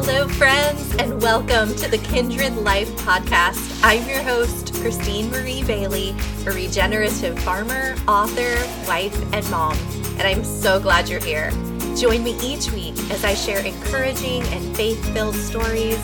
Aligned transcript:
Hello, 0.00 0.28
friends, 0.28 0.94
and 0.94 1.20
welcome 1.20 1.74
to 1.74 1.90
the 1.90 1.98
Kindred 1.98 2.54
Life 2.54 2.88
podcast. 2.98 3.80
I'm 3.82 4.08
your 4.08 4.22
host, 4.22 4.72
Christine 4.74 5.28
Marie 5.28 5.64
Bailey, 5.64 6.14
a 6.46 6.52
regenerative 6.52 7.36
farmer, 7.40 7.96
author, 8.06 8.54
wife, 8.86 9.20
and 9.34 9.50
mom, 9.50 9.76
and 10.16 10.22
I'm 10.22 10.44
so 10.44 10.78
glad 10.78 11.08
you're 11.08 11.18
here. 11.18 11.50
Join 11.96 12.22
me 12.22 12.38
each 12.40 12.70
week 12.70 12.96
as 13.10 13.24
I 13.24 13.34
share 13.34 13.58
encouraging 13.58 14.44
and 14.44 14.76
faith 14.76 15.04
filled 15.12 15.34
stories, 15.34 15.98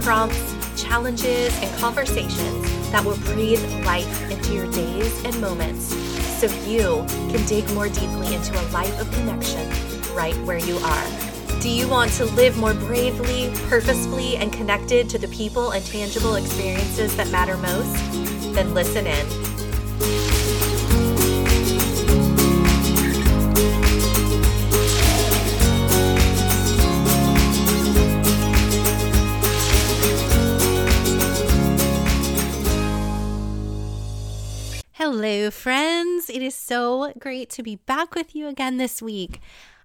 prompts, 0.00 0.54
challenges, 0.80 1.52
and 1.60 1.76
conversations 1.80 2.92
that 2.92 3.04
will 3.04 3.18
breathe 3.34 3.84
life 3.84 4.30
into 4.30 4.54
your 4.54 4.70
days 4.70 5.24
and 5.24 5.38
moments 5.40 5.86
so 6.38 6.46
you 6.68 7.04
can 7.34 7.44
dig 7.46 7.68
more 7.74 7.88
deeply 7.88 8.32
into 8.32 8.56
a 8.56 8.64
life 8.70 8.96
of 9.00 9.10
connection 9.10 9.68
right 10.14 10.36
where 10.44 10.58
you 10.58 10.76
are. 10.76 11.29
Do 11.60 11.68
you 11.68 11.86
want 11.88 12.10
to 12.12 12.24
live 12.24 12.56
more 12.56 12.72
bravely, 12.72 13.52
purposefully, 13.68 14.34
and 14.38 14.50
connected 14.50 15.10
to 15.10 15.18
the 15.18 15.28
people 15.28 15.72
and 15.72 15.84
tangible 15.84 16.36
experiences 16.36 17.14
that 17.18 17.28
matter 17.28 17.58
most? 17.58 17.94
Then 18.54 18.72
listen 18.72 19.06
in. 19.06 19.26
Hello, 34.94 35.50
friends. 35.50 36.30
It 36.30 36.40
is 36.40 36.54
so 36.54 37.12
great 37.18 37.50
to 37.50 37.62
be 37.62 37.76
back 37.76 38.14
with 38.14 38.34
you 38.34 38.48
again 38.48 38.78
this 38.78 39.02
week. 39.02 39.40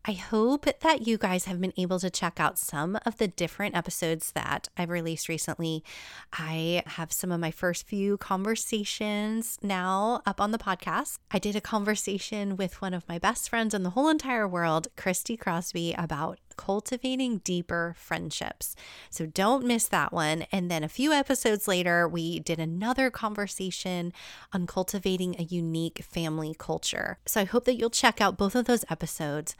I 0.08 0.12
hope 0.12 0.68
that 0.82 1.08
you 1.08 1.18
guys 1.18 1.46
have 1.46 1.60
been 1.60 1.74
able 1.78 2.00
to 2.00 2.12
check 2.12 2.40
out 2.40 2.60
some 2.60 3.00
of 3.08 3.18
the 3.18 3.28
different 3.28 3.76
episodes 3.76 4.34
that 4.34 4.68
I've 4.78 4.92
released 4.92 5.28
recently. 5.28 5.84
I 6.32 6.84
have 6.86 7.12
some 7.12 7.32
of 7.32 7.40
my 7.40 7.50
first 7.50 7.88
few 7.88 8.18
conversations 8.18 9.58
now 9.64 10.22
up 10.24 10.40
on 10.40 10.52
the 10.52 10.60
podcast. 10.60 11.18
I 11.32 11.40
did 11.40 11.56
a 11.56 11.62
conversation 11.62 12.56
with 12.56 12.84
one 12.84 12.94
of 12.94 13.10
my 13.10 13.18
best 13.18 13.50
friends 13.50 13.74
in 13.74 13.82
the 13.82 13.90
whole 13.90 14.10
entire 14.10 14.48
world, 14.48 14.90
Christy 14.96 15.36
Crosby, 15.36 15.96
about 15.98 16.38
cultivating 16.58 17.40
deeper 17.40 17.96
friendships. 17.98 18.76
So 19.10 19.26
don't 19.26 19.66
miss 19.66 19.88
that 19.88 20.14
one. 20.14 20.46
And 20.52 20.72
then 20.72 20.84
a 20.84 20.90
few 20.90 21.12
episodes 21.12 21.68
later, 21.68 22.08
we 22.08 22.40
did 22.40 22.60
another 22.60 23.10
conversation 23.10 24.14
on 24.54 24.68
cultivating 24.68 25.36
a 25.38 25.44
unique 25.44 26.04
family 26.04 26.56
culture. 26.58 27.18
So 27.26 27.42
I 27.42 27.46
hope 27.46 27.66
that 27.66 27.76
you'll 27.76 27.90
check 27.90 28.22
out 28.22 28.38
both 28.38 28.56
of 28.56 28.66
those 28.66 28.86
episodes. 28.90 29.56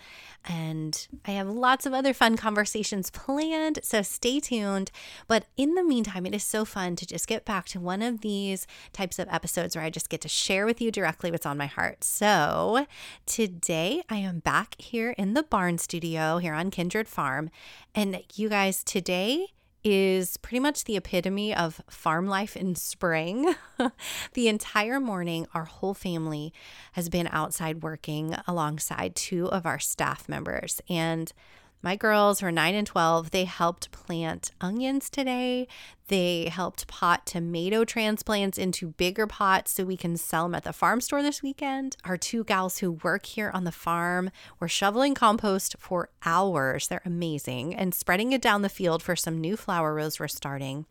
And 0.48 1.08
I 1.26 1.32
have 1.32 1.48
lots 1.48 1.86
of 1.86 1.94
other 1.94 2.14
fun 2.14 2.38
conversations 2.38 3.10
planned. 3.10 3.80
So 3.84 4.02
stay 4.02 4.40
tuned. 4.40 4.92
But 5.28 5.46
in 5.58 5.76
the 5.76 5.84
meantime, 5.84 6.26
it 6.26 6.36
is 6.36 6.44
so 6.44 6.66
fun 6.66 6.96
to 6.98 7.06
just 7.06 7.28
get 7.28 7.46
back 7.46 7.66
to 7.68 7.80
one 7.80 8.02
of 8.02 8.22
these 8.22 8.68
types 8.94 9.20
of 9.20 9.28
episodes 9.30 9.76
where 9.76 9.86
I 9.86 9.90
just 9.90 10.10
get 10.10 10.22
to 10.22 10.30
share 10.30 10.66
with 10.66 10.82
you 10.82 10.92
directly 10.92 11.32
what's 11.32 11.46
on 11.46 11.58
my 11.58 11.66
heart. 11.66 12.04
So 12.04 12.86
today 13.26 14.04
I 14.10 14.18
am 14.18 14.40
back 14.40 14.76
here 14.80 15.12
in 15.18 15.34
the 15.34 15.44
barn 15.44 15.78
studio 15.78 16.38
here 16.38 16.54
on 16.54 16.72
Kindred 16.72 16.85
Kindred 16.86 17.08
Farm. 17.08 17.50
And 17.96 18.22
you 18.36 18.48
guys, 18.48 18.84
today 18.84 19.48
is 19.84 20.38
pretty 20.38 20.60
much 20.60 20.84
the 20.84 20.96
epitome 20.96 21.52
of 21.52 21.82
farm 21.90 22.28
life 22.28 22.56
in 22.56 22.76
spring. 22.76 23.56
the 24.34 24.48
entire 24.48 25.00
morning, 25.00 25.48
our 25.56 25.64
whole 25.64 25.96
family 25.96 26.54
has 26.92 27.10
been 27.10 27.28
outside 27.32 27.82
working 27.82 28.36
alongside 28.48 29.16
two 29.16 29.48
of 29.48 29.66
our 29.66 29.80
staff 29.80 30.30
members. 30.30 30.80
And 30.88 31.34
my 31.82 31.96
girls 31.96 32.40
who 32.40 32.46
are 32.46 32.52
9 32.52 32.76
and 32.76 32.86
12, 32.86 33.32
they 33.32 33.46
helped 33.46 33.92
plant 33.92 34.52
onions 34.62 35.10
today. 35.10 35.68
They 36.08 36.50
helped 36.50 36.88
pot 36.88 37.26
tomato 37.26 37.84
transplants 37.84 38.60
into 38.60 38.90
bigger 38.90 39.26
pots 39.26 39.72
so 39.72 39.86
we 39.86 39.98
can 39.98 40.18
sell 40.18 40.44
them 40.44 40.54
at 40.54 40.64
the 40.64 40.74
farm 40.74 41.02
store 41.02 41.24
this 41.24 41.42
weekend. 41.42 41.98
Our 42.06 42.18
two 42.18 42.44
gals 42.44 42.78
who 42.78 42.92
work 42.92 43.26
here 43.26 43.50
on 43.54 43.64
the 43.64 43.72
farm 43.72 44.30
were 44.60 44.68
shoveling 44.68 45.16
compost 45.16 45.76
for 45.80 46.10
hours. 46.24 46.88
They're 46.88 47.02
amazing 47.06 47.74
and 47.74 47.96
spreading 47.96 48.34
it 48.34 48.42
down 48.42 48.62
the 48.62 48.70
field 48.70 49.02
for 49.02 49.16
some 49.16 49.42
new 49.42 49.58
flower 49.58 49.96
rows 49.96 50.20
we're 50.20 50.28
starting. 50.28 50.86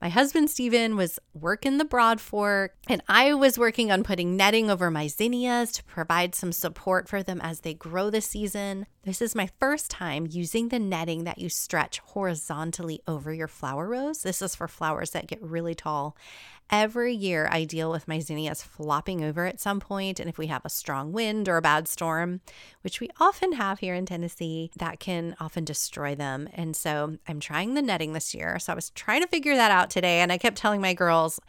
My 0.00 0.10
husband, 0.10 0.48
Steven, 0.48 0.94
was 0.94 1.18
working 1.34 1.78
the 1.78 1.84
broad 1.84 2.20
fork, 2.20 2.76
and 2.88 3.02
I 3.08 3.34
was 3.34 3.58
working 3.58 3.90
on 3.90 4.04
putting 4.04 4.36
netting 4.36 4.70
over 4.70 4.92
my 4.92 5.08
zinnias 5.08 5.72
to 5.72 5.84
provide 5.84 6.36
some 6.36 6.52
support 6.52 7.08
for 7.08 7.24
them 7.24 7.40
as 7.42 7.60
they 7.60 7.74
grow 7.74 8.08
this 8.08 8.26
season. 8.26 8.86
This 9.02 9.20
is 9.20 9.34
my 9.34 9.50
first 9.58 9.90
time 9.90 10.28
using 10.30 10.68
the 10.68 10.78
netting 10.78 11.24
that 11.24 11.38
you 11.38 11.48
stretch 11.48 11.98
horizontally 11.98 13.00
over 13.08 13.32
your 13.32 13.48
flower 13.48 13.88
rows. 13.88 14.22
This 14.22 14.40
is 14.40 14.54
for 14.58 14.68
flowers 14.68 15.10
that 15.10 15.26
get 15.26 15.42
really 15.42 15.74
tall. 15.74 16.14
Every 16.70 17.14
year, 17.14 17.48
I 17.50 17.64
deal 17.64 17.90
with 17.90 18.06
my 18.06 18.18
zinnias 18.18 18.62
flopping 18.62 19.24
over 19.24 19.46
at 19.46 19.58
some 19.58 19.80
point, 19.80 20.20
and 20.20 20.28
if 20.28 20.36
we 20.36 20.48
have 20.48 20.66
a 20.66 20.68
strong 20.68 21.12
wind 21.12 21.48
or 21.48 21.56
a 21.56 21.62
bad 21.62 21.88
storm, 21.88 22.42
which 22.82 23.00
we 23.00 23.08
often 23.18 23.52
have 23.52 23.78
here 23.78 23.94
in 23.94 24.04
Tennessee, 24.04 24.70
that 24.76 25.00
can 25.00 25.34
often 25.40 25.64
destroy 25.64 26.14
them. 26.14 26.46
And 26.52 26.76
so 26.76 27.16
I'm 27.26 27.40
trying 27.40 27.72
the 27.72 27.80
netting 27.80 28.12
this 28.12 28.34
year. 28.34 28.58
So 28.58 28.72
I 28.72 28.76
was 28.76 28.90
trying 28.90 29.22
to 29.22 29.28
figure 29.28 29.56
that 29.56 29.70
out 29.70 29.88
today, 29.88 30.20
and 30.20 30.30
I 30.30 30.36
kept 30.36 30.58
telling 30.58 30.82
my 30.82 30.92
girls, 30.92 31.40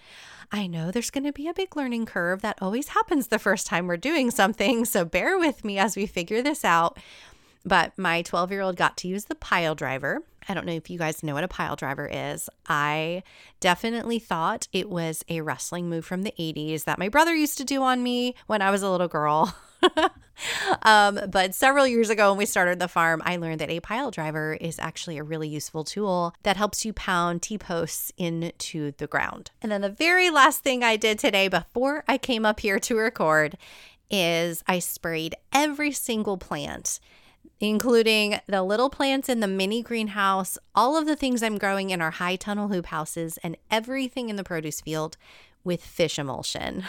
I 0.53 0.67
know 0.67 0.89
there's 0.89 1.11
going 1.11 1.25
to 1.25 1.33
be 1.33 1.49
a 1.49 1.53
big 1.53 1.75
learning 1.75 2.05
curve. 2.05 2.41
That 2.41 2.61
always 2.61 2.87
happens 2.89 3.27
the 3.27 3.39
first 3.39 3.67
time 3.67 3.87
we're 3.87 3.97
doing 3.97 4.31
something. 4.31 4.85
So 4.85 5.03
bear 5.03 5.37
with 5.37 5.65
me 5.65 5.77
as 5.77 5.97
we 5.97 6.05
figure 6.05 6.41
this 6.41 6.63
out. 6.63 6.97
But 7.65 7.97
my 7.97 8.21
12 8.21 8.51
year 8.51 8.61
old 8.61 8.75
got 8.75 8.97
to 8.97 9.07
use 9.07 9.25
the 9.25 9.35
pile 9.35 9.75
driver. 9.75 10.23
I 10.47 10.53
don't 10.53 10.65
know 10.65 10.73
if 10.73 10.89
you 10.89 10.97
guys 10.97 11.21
know 11.21 11.35
what 11.35 11.43
a 11.43 11.49
pile 11.49 11.75
driver 11.75 12.09
is. 12.11 12.49
I 12.67 13.23
definitely 13.59 14.19
thought 14.19 14.67
it 14.73 14.89
was 14.89 15.23
a 15.29 15.41
wrestling 15.41 15.89
move 15.89 16.05
from 16.05 16.23
the 16.23 16.33
80s 16.39 16.85
that 16.85 16.97
my 16.97 17.09
brother 17.09 17.35
used 17.35 17.57
to 17.59 17.65
do 17.65 17.83
on 17.83 18.01
me 18.01 18.35
when 18.47 18.61
I 18.61 18.71
was 18.71 18.81
a 18.81 18.89
little 18.89 19.07
girl. 19.07 19.53
um, 20.83 21.19
but 21.29 21.53
several 21.53 21.85
years 21.85 22.09
ago, 22.09 22.31
when 22.31 22.37
we 22.37 22.45
started 22.45 22.79
the 22.79 22.87
farm, 22.87 23.21
I 23.25 23.37
learned 23.37 23.59
that 23.59 23.69
a 23.69 23.79
pile 23.79 24.11
driver 24.11 24.57
is 24.59 24.79
actually 24.79 25.17
a 25.17 25.23
really 25.23 25.47
useful 25.47 25.83
tool 25.83 26.33
that 26.43 26.57
helps 26.57 26.85
you 26.85 26.93
pound 26.93 27.41
T 27.41 27.57
posts 27.57 28.11
into 28.17 28.93
the 28.97 29.07
ground. 29.07 29.51
And 29.61 29.71
then 29.71 29.81
the 29.81 29.89
very 29.89 30.29
last 30.29 30.63
thing 30.63 30.83
I 30.83 30.95
did 30.95 31.19
today 31.19 31.47
before 31.47 32.03
I 32.07 32.17
came 32.17 32.45
up 32.45 32.61
here 32.61 32.79
to 32.79 32.95
record 32.95 33.57
is 34.09 34.63
I 34.67 34.79
sprayed 34.79 35.35
every 35.53 35.91
single 35.91 36.37
plant 36.37 36.99
including 37.59 38.39
the 38.47 38.63
little 38.63 38.89
plants 38.89 39.29
in 39.29 39.39
the 39.39 39.47
mini 39.47 39.81
greenhouse, 39.81 40.57
all 40.73 40.97
of 40.97 41.05
the 41.05 41.15
things 41.15 41.43
I'm 41.43 41.57
growing 41.57 41.89
in 41.89 42.01
our 42.01 42.11
high 42.11 42.35
tunnel 42.35 42.69
hoop 42.69 42.87
houses, 42.87 43.37
and 43.43 43.57
everything 43.69 44.29
in 44.29 44.35
the 44.35 44.43
produce 44.43 44.81
field 44.81 45.17
with 45.63 45.83
fish 45.83 46.17
emulsion. 46.17 46.85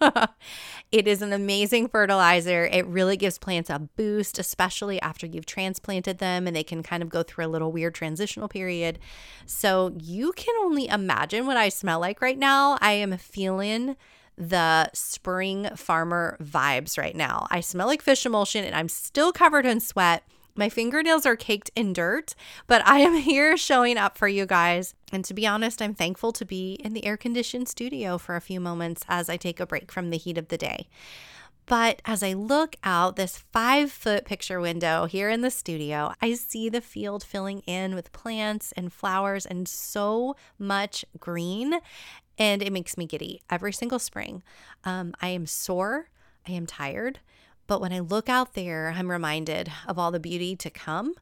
it 0.92 1.08
is 1.08 1.22
an 1.22 1.32
amazing 1.32 1.88
fertilizer. 1.88 2.66
It 2.66 2.86
really 2.86 3.16
gives 3.16 3.38
plants 3.38 3.70
a 3.70 3.78
boost, 3.78 4.38
especially 4.38 5.00
after 5.00 5.26
you've 5.26 5.46
transplanted 5.46 6.18
them 6.18 6.46
and 6.46 6.54
they 6.54 6.62
can 6.62 6.82
kind 6.82 7.02
of 7.02 7.08
go 7.08 7.22
through 7.22 7.46
a 7.46 7.48
little 7.48 7.72
weird 7.72 7.94
transitional 7.94 8.48
period. 8.48 8.98
So 9.46 9.94
you 9.98 10.32
can 10.32 10.54
only 10.60 10.88
imagine 10.88 11.46
what 11.46 11.56
I 11.56 11.68
smell 11.68 12.00
like 12.00 12.20
right 12.20 12.38
now. 12.38 12.78
I 12.80 12.92
am 12.92 13.16
feeling 13.16 13.96
the 14.38 14.88
spring 14.94 15.68
farmer 15.74 16.36
vibes 16.40 16.96
right 16.96 17.16
now. 17.16 17.46
I 17.50 17.60
smell 17.60 17.88
like 17.88 18.02
fish 18.02 18.24
emulsion 18.24 18.64
and 18.64 18.74
I'm 18.74 18.88
still 18.88 19.32
covered 19.32 19.66
in 19.66 19.80
sweat. 19.80 20.22
My 20.54 20.68
fingernails 20.68 21.26
are 21.26 21.36
caked 21.36 21.70
in 21.76 21.92
dirt, 21.92 22.34
but 22.66 22.84
I 22.86 23.00
am 23.00 23.14
here 23.20 23.56
showing 23.56 23.98
up 23.98 24.16
for 24.16 24.28
you 24.28 24.46
guys. 24.46 24.94
And 25.12 25.24
to 25.24 25.34
be 25.34 25.46
honest, 25.46 25.82
I'm 25.82 25.94
thankful 25.94 26.32
to 26.32 26.44
be 26.44 26.74
in 26.84 26.94
the 26.94 27.04
air 27.04 27.16
conditioned 27.16 27.68
studio 27.68 28.16
for 28.16 28.36
a 28.36 28.40
few 28.40 28.60
moments 28.60 29.04
as 29.08 29.28
I 29.28 29.36
take 29.36 29.60
a 29.60 29.66
break 29.66 29.90
from 29.90 30.10
the 30.10 30.18
heat 30.18 30.38
of 30.38 30.48
the 30.48 30.58
day. 30.58 30.88
But 31.66 32.00
as 32.06 32.22
I 32.22 32.32
look 32.32 32.76
out 32.82 33.16
this 33.16 33.44
five 33.52 33.92
foot 33.92 34.24
picture 34.24 34.58
window 34.58 35.04
here 35.04 35.28
in 35.28 35.42
the 35.42 35.50
studio, 35.50 36.14
I 36.22 36.32
see 36.32 36.70
the 36.70 36.80
field 36.80 37.22
filling 37.22 37.60
in 37.60 37.94
with 37.94 38.10
plants 38.12 38.72
and 38.72 38.90
flowers 38.90 39.44
and 39.44 39.68
so 39.68 40.34
much 40.58 41.04
green. 41.20 41.74
And 42.38 42.62
it 42.62 42.72
makes 42.72 42.96
me 42.96 43.06
giddy 43.06 43.42
every 43.50 43.72
single 43.72 43.98
spring. 43.98 44.42
Um, 44.84 45.14
I 45.20 45.28
am 45.28 45.46
sore, 45.46 46.08
I 46.46 46.52
am 46.52 46.66
tired, 46.66 47.18
but 47.66 47.80
when 47.80 47.92
I 47.92 47.98
look 47.98 48.28
out 48.28 48.54
there, 48.54 48.94
I'm 48.96 49.10
reminded 49.10 49.70
of 49.86 49.98
all 49.98 50.10
the 50.10 50.20
beauty 50.20 50.56
to 50.56 50.70
come. 50.70 51.14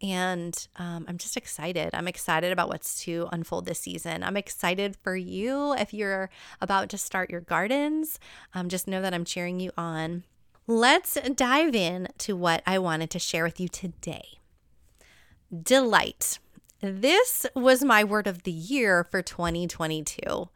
And 0.00 0.68
um, 0.76 1.06
I'm 1.08 1.18
just 1.18 1.36
excited. 1.36 1.90
I'm 1.92 2.06
excited 2.06 2.52
about 2.52 2.68
what's 2.68 3.02
to 3.04 3.28
unfold 3.32 3.66
this 3.66 3.80
season. 3.80 4.22
I'm 4.22 4.36
excited 4.36 4.96
for 5.02 5.16
you 5.16 5.74
if 5.74 5.92
you're 5.92 6.30
about 6.60 6.88
to 6.90 6.98
start 6.98 7.30
your 7.30 7.40
gardens. 7.40 8.20
Um, 8.54 8.68
just 8.68 8.86
know 8.86 9.02
that 9.02 9.14
I'm 9.14 9.24
cheering 9.24 9.58
you 9.58 9.72
on. 9.76 10.22
Let's 10.68 11.18
dive 11.34 11.74
in 11.74 12.08
to 12.18 12.36
what 12.36 12.62
I 12.66 12.78
wanted 12.78 13.10
to 13.10 13.18
share 13.18 13.42
with 13.42 13.58
you 13.58 13.68
today. 13.68 14.38
Delight. 15.62 16.38
This 16.80 17.44
was 17.56 17.82
my 17.82 18.04
word 18.04 18.28
of 18.28 18.44
the 18.44 18.52
year 18.52 19.02
for 19.02 19.20
2022. 19.20 20.48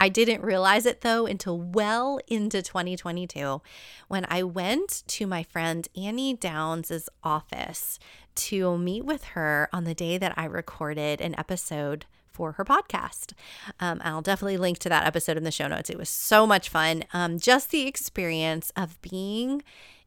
I 0.00 0.08
didn't 0.08 0.42
realize 0.42 0.84
it 0.84 1.02
though 1.02 1.26
until 1.26 1.60
well 1.60 2.18
into 2.26 2.60
2022 2.60 3.62
when 4.08 4.26
I 4.28 4.42
went 4.42 5.04
to 5.06 5.26
my 5.28 5.44
friend 5.44 5.86
Annie 5.96 6.34
Downs' 6.34 7.08
office 7.22 8.00
to 8.34 8.78
meet 8.78 9.04
with 9.04 9.24
her 9.24 9.68
on 9.72 9.84
the 9.84 9.94
day 9.94 10.18
that 10.18 10.34
I 10.36 10.46
recorded 10.46 11.20
an 11.20 11.38
episode 11.38 12.06
for 12.32 12.52
her 12.52 12.64
podcast. 12.64 13.34
Um, 13.78 14.00
I'll 14.02 14.22
definitely 14.22 14.56
link 14.56 14.78
to 14.80 14.88
that 14.88 15.06
episode 15.06 15.36
in 15.36 15.44
the 15.44 15.52
show 15.52 15.68
notes. 15.68 15.90
It 15.90 15.98
was 15.98 16.08
so 16.08 16.48
much 16.48 16.68
fun. 16.68 17.04
Um, 17.12 17.38
just 17.38 17.70
the 17.70 17.86
experience 17.86 18.72
of 18.74 19.00
being 19.02 19.62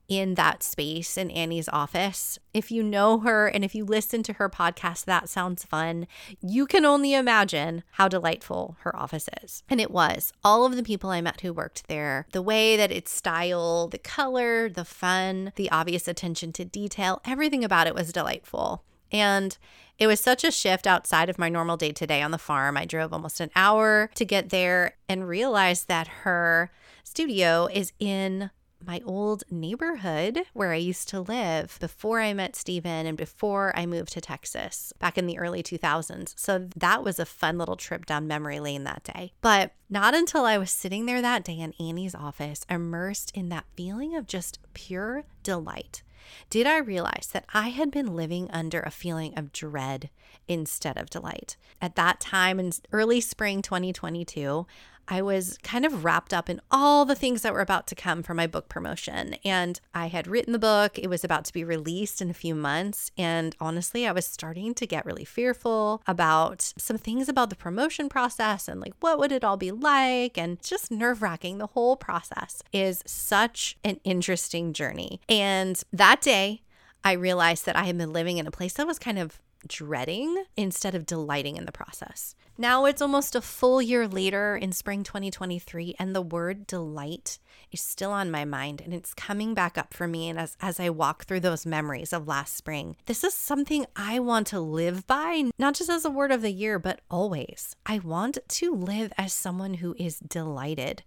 in 0.08 0.36
that 0.36 0.64
space 0.64 1.18
in 1.18 1.32
Annie's 1.32 1.70
office. 1.70 2.38
If 2.54 2.72
you 2.72 2.84
know 2.84 3.20
her 3.20 3.48
and 3.48 3.64
if 3.64 3.74
you 3.74 3.86
listen 3.86 4.24
to 4.24 4.34
her 4.34 4.50
podcast, 4.50 5.06
that 5.06 5.30
sounds 5.30 5.64
fun. 5.64 6.08
You 6.42 6.66
can 6.66 6.86
only 6.86 7.14
imagine 7.14 7.84
how 7.92 8.08
delightful 8.08 8.78
her 8.82 8.96
office 8.96 9.30
is. 9.42 9.64
And 9.70 9.80
it 9.80 9.92
was. 9.92 10.34
All 10.44 10.66
of 10.66 10.76
the 10.76 10.84
people 10.84 11.10
I 11.10 11.22
met 11.22 11.42
who 11.42 11.54
worked 11.54 11.88
there, 11.88 12.28
the 12.32 12.42
way 12.42 12.76
that 12.78 12.92
it's 12.92 13.12
styled, 13.12 13.92
the 13.92 13.98
color, 13.98 14.70
the 14.70 14.86
fun, 14.86 15.54
the 15.56 15.72
obvious 15.72 16.08
attention 16.08 16.52
to 16.54 16.66
detail, 16.66 17.22
everything 17.26 17.64
about 17.64 17.88
it 17.88 17.96
was 17.96 18.12
delightful. 18.12 18.84
And 19.12 19.58
it 20.00 20.08
was 20.08 20.20
such 20.20 20.44
a 20.44 20.52
shift 20.52 20.88
outside 20.88 21.30
of 21.30 21.38
my 21.38 21.50
normal 21.50 21.78
day 21.78 21.92
to 21.92 22.08
day 22.08 22.22
on 22.22 22.32
the 22.32 22.38
farm. 22.38 22.78
I 22.78 22.86
drove 22.86 23.14
almost 23.14 23.40
an 23.40 23.52
hour 23.56 24.10
to 24.16 24.26
get 24.26 24.50
there 24.50 24.96
and 25.08 25.28
realized 25.28 25.88
that 25.88 26.08
her 26.08 26.72
studio 27.04 27.68
is 27.72 27.94
in 28.00 28.50
my 28.86 29.02
old 29.06 29.44
neighborhood 29.50 30.42
where 30.54 30.72
I 30.72 30.78
used 30.78 31.08
to 31.10 31.22
live 31.22 31.78
before 31.80 32.20
I 32.20 32.34
met 32.34 32.56
Steven 32.56 33.06
and 33.06 33.18
before 33.18 33.72
I 33.76 33.86
moved 33.86 34.14
to 34.14 34.22
Texas 34.22 34.94
back 35.00 35.18
in 35.18 35.28
the 35.28 35.38
early 35.38 35.64
2000s. 35.64 36.34
So 36.38 36.68
that 36.76 37.04
was 37.04 37.20
a 37.20 37.26
fun 37.26 37.58
little 37.58 37.76
trip 37.76 38.06
down 38.06 38.28
memory 38.28 38.60
lane 38.60 38.84
that 38.84 39.04
day. 39.04 39.34
But 39.42 39.74
not 39.90 40.16
until 40.16 40.46
I 40.46 40.58
was 40.58 40.72
sitting 40.72 41.06
there 41.06 41.22
that 41.22 41.44
day 41.44 41.60
in 41.60 41.74
Annie's 41.80 42.16
office, 42.16 42.66
immersed 42.70 43.32
in 43.36 43.50
that 43.50 43.66
feeling 43.76 44.16
of 44.16 44.28
just 44.28 44.60
pure 44.74 45.24
delight, 45.44 46.04
did 46.50 46.66
I 46.66 46.78
realize 46.78 47.30
that 47.34 47.46
I 47.54 47.70
had 47.70 47.92
been 47.92 48.16
living 48.16 48.50
under 48.52 48.80
a 48.82 48.92
feeling 48.92 49.38
of 49.38 49.52
dread 49.52 50.10
instead 50.48 50.98
of 50.98 51.10
delight. 51.10 51.58
At 51.82 51.96
that 51.96 52.20
time 52.20 52.60
in 52.60 52.72
early 52.92 53.22
spring 53.22 53.62
2022, 53.62 54.66
I 55.08 55.22
was 55.22 55.58
kind 55.64 55.86
of 55.86 56.04
wrapped 56.04 56.34
up 56.34 56.50
in 56.50 56.62
all 56.72 57.06
the 57.06 57.16
things 57.16 57.42
that 57.42 57.54
were 57.54 57.62
about 57.62 57.88
to 57.88 57.96
come 57.96 58.24
for 58.24 58.34
my 58.34 58.48
book 58.48 58.70
promotion. 58.70 59.36
And 59.44 59.80
I 59.94 60.08
had 60.08 60.28
written 60.28 60.54
the 60.54 60.60
book, 60.60 60.98
it 60.98 61.10
was 61.10 61.24
about 61.24 61.46
to 61.46 61.54
be 61.54 61.64
released 61.64 62.22
in 62.22 62.30
a 62.30 62.34
few 62.34 62.56
months. 62.56 63.12
And 63.18 63.56
honestly, 63.60 64.08
I 64.08 64.12
was 64.12 64.26
starting 64.26 64.74
to 64.76 64.88
get 64.88 65.06
really 65.06 65.26
fearful 65.26 66.02
about 66.08 66.74
some 66.78 66.98
things 66.98 67.28
about 67.28 67.50
the 67.50 67.56
promotion 67.56 68.10
process 68.10 68.68
and 68.68 68.80
like 68.80 68.94
what 69.00 69.20
would 69.20 69.32
it 69.32 69.44
all 69.44 69.58
be 69.58 69.72
like 69.72 70.38
and 70.38 70.62
just 70.64 70.92
nerve 70.92 71.22
wracking. 71.22 71.58
The 71.58 71.68
whole 71.68 71.96
process 71.96 72.64
is 72.72 73.04
such 73.06 73.78
an 73.84 74.00
interesting 74.04 74.74
journey. 74.74 75.20
And 75.28 75.82
that 75.92 76.22
day, 76.22 76.62
I 77.04 77.14
realized 77.14 77.66
that 77.66 77.76
I 77.76 77.84
had 77.84 77.98
been 77.98 78.14
living 78.14 78.38
in 78.38 78.48
a 78.48 78.52
place 78.52 78.74
that 78.74 78.88
was 78.88 79.00
kind 79.00 79.20
of 79.20 79.42
dreading 79.68 80.46
instead 80.56 80.96
of 80.96 81.06
delighting 81.06 81.58
in 81.58 81.66
the 81.66 81.72
process. 81.72 82.36
Now 82.58 82.86
it's 82.86 83.02
almost 83.02 83.36
a 83.36 83.42
full 83.42 83.82
year 83.82 84.08
later 84.08 84.56
in 84.56 84.74
spring 84.74 85.02
2023, 85.02 85.96
and 85.98 86.16
the 86.16 86.22
word 86.22 86.68
delight 86.68 87.40
is 87.72 87.82
still 87.82 88.12
on 88.12 88.30
my 88.30 88.46
mind 88.46 88.80
and 88.80 88.94
it's 88.94 89.16
coming 89.16 89.56
back 89.56 89.76
up 89.76 89.92
for 89.92 90.08
me. 90.08 90.30
And 90.30 90.38
as, 90.38 90.56
as 90.62 90.80
I 90.80 90.92
walk 90.92 91.26
through 91.26 91.40
those 91.40 91.66
memories 91.66 92.14
of 92.14 92.28
last 92.28 92.56
spring, 92.56 92.96
this 93.08 93.24
is 93.24 93.34
something 93.34 93.88
I 93.96 94.20
want 94.20 94.46
to 94.48 94.60
live 94.60 95.08
by, 95.08 95.50
not 95.58 95.74
just 95.74 95.90
as 95.90 96.06
a 96.06 96.12
word 96.12 96.32
of 96.32 96.44
the 96.44 96.52
year, 96.52 96.78
but 96.78 97.02
always. 97.10 97.76
I 97.88 97.98
want 97.98 98.38
to 98.48 98.76
live 98.76 99.12
as 99.18 99.34
someone 99.34 99.76
who 99.76 99.96
is 99.98 100.20
delighted. 100.20 101.02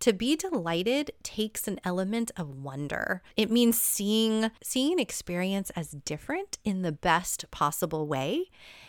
To 0.00 0.14
be 0.14 0.34
delighted 0.34 1.10
takes 1.22 1.68
an 1.68 1.78
element 1.84 2.30
of 2.38 2.62
wonder. 2.62 3.22
It 3.36 3.50
means 3.50 3.78
seeing 3.78 4.50
seeing 4.62 4.94
an 4.94 4.98
experience 4.98 5.68
as 5.76 5.90
different 5.90 6.56
in 6.64 6.80
the 6.80 6.92
best 6.92 7.50
possible 7.50 8.06
way 8.06 8.46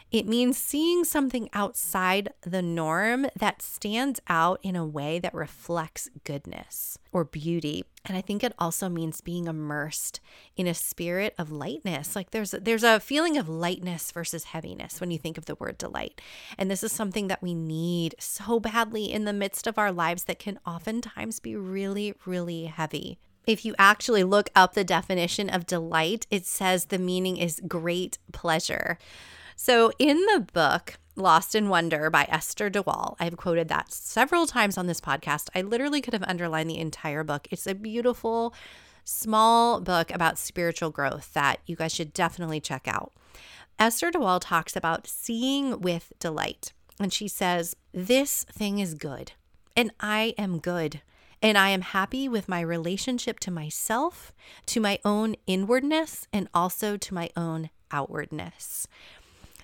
it 0.09 0.25
means 0.25 0.57
seeing 0.57 1.03
something 1.03 1.49
outside 1.53 2.33
the 2.41 2.61
norm 2.61 3.27
that 3.37 3.61
stands 3.61 4.21
out 4.29 4.59
in 4.63 4.75
a 4.75 4.85
way 4.85 5.19
that 5.19 5.33
reflects 5.33 6.09
goodness 6.23 6.97
or 7.11 7.25
beauty. 7.25 7.83
And 8.05 8.17
I 8.17 8.21
think 8.21 8.41
it 8.41 8.53
also 8.57 8.87
means 8.87 9.19
being 9.19 9.47
immersed 9.47 10.21
in 10.55 10.65
a 10.65 10.73
spirit 10.73 11.35
of 11.37 11.51
lightness. 11.51 12.15
Like 12.15 12.31
there's 12.31 12.51
there's 12.51 12.83
a 12.83 13.01
feeling 13.01 13.35
of 13.35 13.49
lightness 13.49 14.11
versus 14.13 14.45
heaviness 14.45 15.01
when 15.01 15.11
you 15.11 15.17
think 15.17 15.37
of 15.37 15.45
the 15.45 15.55
word 15.55 15.77
delight. 15.77 16.21
And 16.57 16.71
this 16.71 16.83
is 16.83 16.93
something 16.93 17.27
that 17.27 17.43
we 17.43 17.53
need 17.53 18.15
so 18.17 18.61
badly 18.61 19.11
in 19.11 19.25
the 19.25 19.33
midst 19.33 19.67
of 19.67 19.77
our 19.77 19.91
lives 19.91 20.23
that 20.23 20.39
can 20.39 20.57
oftentimes 20.65 21.41
be 21.41 21.57
really 21.57 22.13
really 22.25 22.65
heavy. 22.65 23.17
If 23.45 23.65
you 23.65 23.75
actually 23.77 24.23
look 24.23 24.49
up 24.55 24.73
the 24.73 24.83
definition 24.83 25.49
of 25.49 25.65
delight, 25.65 26.27
it 26.29 26.45
says 26.45 26.85
the 26.85 26.97
meaning 26.97 27.37
is 27.37 27.61
great 27.67 28.17
pleasure. 28.31 28.97
So, 29.59 29.91
in 29.97 30.17
the 30.27 30.45
book, 30.53 30.99
Lost 31.15 31.55
in 31.55 31.67
Wonder 31.67 32.11
by 32.11 32.27
Esther 32.29 32.69
de 32.69 32.83
Waal. 32.83 33.17
I've 33.19 33.37
quoted 33.37 33.69
that 33.69 33.91
several 33.91 34.45
times 34.45 34.77
on 34.77 34.85
this 34.85 35.01
podcast. 35.01 35.49
I 35.55 35.63
literally 35.63 35.99
could 35.99 36.13
have 36.13 36.23
underlined 36.27 36.69
the 36.69 36.77
entire 36.77 37.23
book. 37.23 37.47
It's 37.49 37.65
a 37.65 37.73
beautiful, 37.73 38.53
small 39.03 39.81
book 39.81 40.13
about 40.13 40.37
spiritual 40.37 40.91
growth 40.91 41.33
that 41.33 41.59
you 41.65 41.75
guys 41.75 41.91
should 41.91 42.13
definitely 42.13 42.59
check 42.59 42.87
out. 42.87 43.13
Esther 43.79 44.11
de 44.11 44.19
Waal 44.19 44.39
talks 44.39 44.75
about 44.75 45.07
seeing 45.07 45.81
with 45.81 46.13
delight. 46.19 46.71
And 46.99 47.11
she 47.11 47.27
says, 47.27 47.75
This 47.91 48.43
thing 48.43 48.77
is 48.77 48.93
good, 48.93 49.31
and 49.75 49.91
I 49.99 50.35
am 50.37 50.59
good. 50.59 51.01
And 51.41 51.57
I 51.57 51.69
am 51.69 51.81
happy 51.81 52.29
with 52.29 52.47
my 52.47 52.61
relationship 52.61 53.39
to 53.39 53.51
myself, 53.51 54.31
to 54.67 54.79
my 54.79 54.99
own 55.03 55.35
inwardness, 55.47 56.27
and 56.31 56.47
also 56.53 56.95
to 56.95 57.13
my 57.15 57.31
own 57.35 57.71
outwardness. 57.91 58.87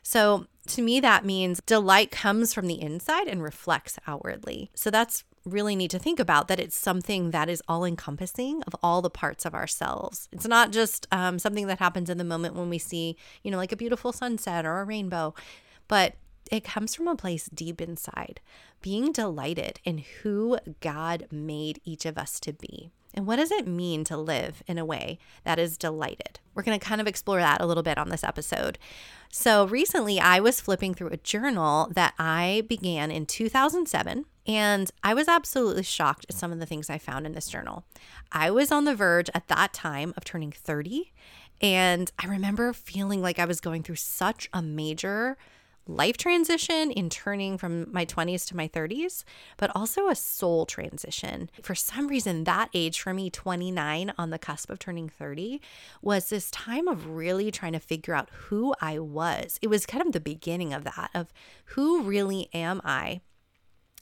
So 0.04 0.46
to 0.68 0.82
me, 0.82 1.00
that 1.00 1.26
means 1.26 1.62
delight 1.66 2.12
comes 2.12 2.54
from 2.54 2.68
the 2.68 2.82
inside 2.82 3.28
and 3.28 3.42
reflects 3.42 3.98
outwardly. 4.06 4.70
So 4.76 4.90
that's 4.92 5.24
really 5.46 5.76
need 5.76 5.92
to 5.92 6.00
think 6.00 6.20
about 6.20 6.48
that 6.48 6.60
it's 6.60 6.78
something 6.78 7.32
that 7.32 7.50
is 7.50 7.62
all 7.68 7.84
encompassing 7.84 8.64
of 8.64 8.76
all 8.82 9.02
the 9.02 9.10
parts 9.10 9.46
of 9.46 9.54
ourselves. 9.54 10.30
It's 10.32 10.48
not 10.48 10.72
just 10.72 11.08
um, 11.12 11.38
something 11.38 11.68
that 11.68 11.80
happens 11.80 12.10
in 12.10 12.18
the 12.18 12.24
moment 12.24 12.56
when 12.56 12.70
we 12.70 12.78
see, 12.78 13.18
you 13.44 13.52
know, 13.52 13.58
like 13.58 13.72
a 13.72 13.78
beautiful 13.78 14.14
sunset 14.14 14.66
or 14.66 14.80
a 14.80 14.86
rainbow, 14.86 15.34
but 15.88 16.16
it 16.52 16.64
comes 16.64 16.96
from 16.96 17.08
a 17.08 17.16
place 17.16 17.50
deep 17.54 17.82
inside, 17.82 18.40
being 18.82 19.12
delighted 19.12 19.80
in 19.84 20.00
who 20.22 20.60
God 20.80 21.28
made 21.32 21.82
each 21.84 22.06
of 22.06 22.18
us 22.18 22.40
to 22.42 22.54
be. 22.54 22.92
And 23.14 23.28
what 23.28 23.36
does 23.36 23.52
it 23.52 23.68
mean 23.68 24.04
to 24.06 24.18
live 24.18 24.64
in 24.68 24.78
a 24.78 24.86
way 24.86 25.20
that 25.44 25.60
is 25.60 25.78
delighted? 25.78 26.40
We're 26.54 26.64
going 26.64 26.80
to 26.80 26.86
kind 26.86 27.02
of 27.02 27.08
explore 27.08 27.40
that 27.40 27.62
a 27.62 27.66
little 27.66 27.84
bit 27.84 27.98
on 27.98 28.10
this 28.10 28.24
episode. 28.24 28.78
So, 29.30 29.66
recently 29.66 30.20
I 30.20 30.40
was 30.40 30.62
flipping 30.62 30.94
through 30.94 31.10
a 31.10 31.18
journal 31.18 31.90
that 31.92 32.14
I 32.20 32.64
began 32.68 33.10
in 33.10 33.26
2007, 33.26 34.26
and 34.46 34.92
I 35.04 35.14
was 35.14 35.28
absolutely 35.28 35.84
shocked 35.84 36.28
at 36.30 36.36
some 36.36 36.52
of 36.52 36.60
the 36.60 36.66
things 36.66 36.90
I 36.90 36.98
found 36.98 37.26
in 37.26 37.34
this 37.34 37.48
journal. 37.48 37.84
I 38.32 38.52
was 38.52 38.72
on 38.72 38.86
the 38.86 38.96
verge 38.96 39.30
at 39.34 39.48
that 39.48 39.74
time 39.74 40.14
of 40.16 40.24
turning 40.24 40.52
30, 40.52 41.12
and 41.62 42.12
I 42.20 42.28
remember 42.28 42.74
feeling 42.74 43.22
like 43.22 43.40
I 43.40 43.46
was 43.46 43.60
going 43.60 43.84
through 43.84 43.96
such 43.96 44.50
a 44.54 44.62
major 44.62 45.38
life 45.88 46.18
transition 46.18 46.92
in 46.92 47.10
turning 47.10 47.58
from 47.58 47.92
my 47.92 48.06
20s 48.06 48.48
to 48.48 48.56
my 48.56 48.68
30s, 48.68 49.24
but 49.58 49.72
also 49.76 50.08
a 50.08 50.16
soul 50.16 50.66
transition. 50.66 51.50
For 51.62 51.76
some 51.76 52.08
reason, 52.08 52.46
that 52.46 52.70
age 52.74 53.02
for 53.02 53.14
me, 53.14 53.30
29 53.30 54.14
on 54.18 54.30
the 54.30 54.40
cusp 54.40 54.70
of 54.70 54.80
turning 54.80 55.10
30, 55.10 55.62
was 56.02 56.30
this 56.30 56.50
time 56.52 56.88
of 56.88 57.08
really 57.08 57.52
trying 57.52 57.74
to 57.74 57.80
figure 57.80 58.14
out 58.14 58.30
who 58.32 58.74
I 58.82 59.00
was. 59.00 59.60
It 59.62 59.68
was 59.68 59.86
kind 59.86 60.06
of 60.06 60.14
the 60.14 60.20
beginning 60.20 60.74
of 60.74 60.84
that, 60.86 61.10
of 61.14 61.34
who 61.66 62.04
really 62.04 62.50
am 62.54 62.82
I? 62.84 63.22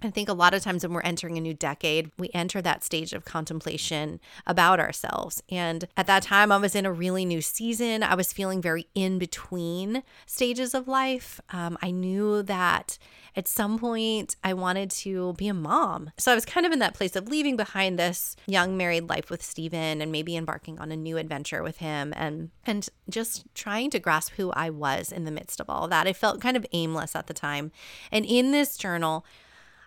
I 0.04 0.10
think 0.10 0.30
a 0.30 0.34
lot 0.34 0.54
of 0.54 0.64
times 0.64 0.84
when 0.84 0.94
we're 0.94 1.02
entering 1.02 1.38
a 1.38 1.42
new 1.42 1.54
decade, 1.54 2.12
we 2.18 2.30
enter 2.34 2.62
that 2.62 2.84
stage 2.84 3.14
of 3.14 3.26
contemplation 3.26 4.20
about 4.48 4.80
ourselves. 4.80 5.44
And 5.50 5.88
at 5.96 6.08
that 6.08 6.24
time, 6.24 6.52
I 6.52 6.58
was 6.58 6.76
in 6.76 6.86
a 6.86 6.92
really 6.92 7.26
new 7.26 7.42
season. 7.42 8.02
I 8.02 8.16
was 8.16 8.34
feeling 8.34 8.62
very 8.62 8.88
in 8.96 9.20
between 9.20 10.04
stages 10.26 10.74
of 10.74 10.88
life. 10.88 11.40
Um, 11.52 11.78
I 11.82 11.92
knew 11.92 12.42
that 12.44 12.98
at 13.36 13.48
some 13.48 13.80
point 13.80 14.36
I 14.44 14.54
wanted 14.54 14.90
to 14.92 15.34
be 15.34 15.48
a 15.48 15.54
mom. 15.54 16.12
So 16.18 16.32
I 16.32 16.36
was 16.36 16.46
kind 16.46 16.66
of 16.66 16.72
in 16.72 16.80
that 16.80 16.94
place 16.94 17.16
of 17.16 17.30
leaving 17.30 17.56
behind 17.56 17.98
this 17.98 18.36
young 18.46 18.76
married 18.76 19.08
life 19.08 19.30
with 19.30 19.44
Steven 19.44 20.02
and 20.02 20.12
maybe 20.12 20.36
embarking 20.36 20.80
on 20.80 20.92
a 20.92 20.98
new 20.98 21.18
adventure 21.18 21.64
with 21.64 21.78
him 21.78 22.14
and 22.16 22.50
and 22.66 22.90
just 23.10 23.46
trying 23.54 23.90
to 23.92 24.00
grasp 24.00 24.34
who 24.34 24.52
I 24.52 24.70
was 24.70 25.12
in 25.12 25.26
the 25.26 25.32
midst 25.32 25.60
of 25.60 25.70
all 25.70 25.88
that. 25.88 26.08
I 26.08 26.14
felt 26.14 26.42
kind 26.42 26.58
of 26.58 26.66
aimless 26.74 27.16
at 27.16 27.28
the 27.28 27.34
time. 27.34 27.72
And 28.12 28.26
in 28.26 28.52
this 28.52 28.78
journal, 28.78 29.26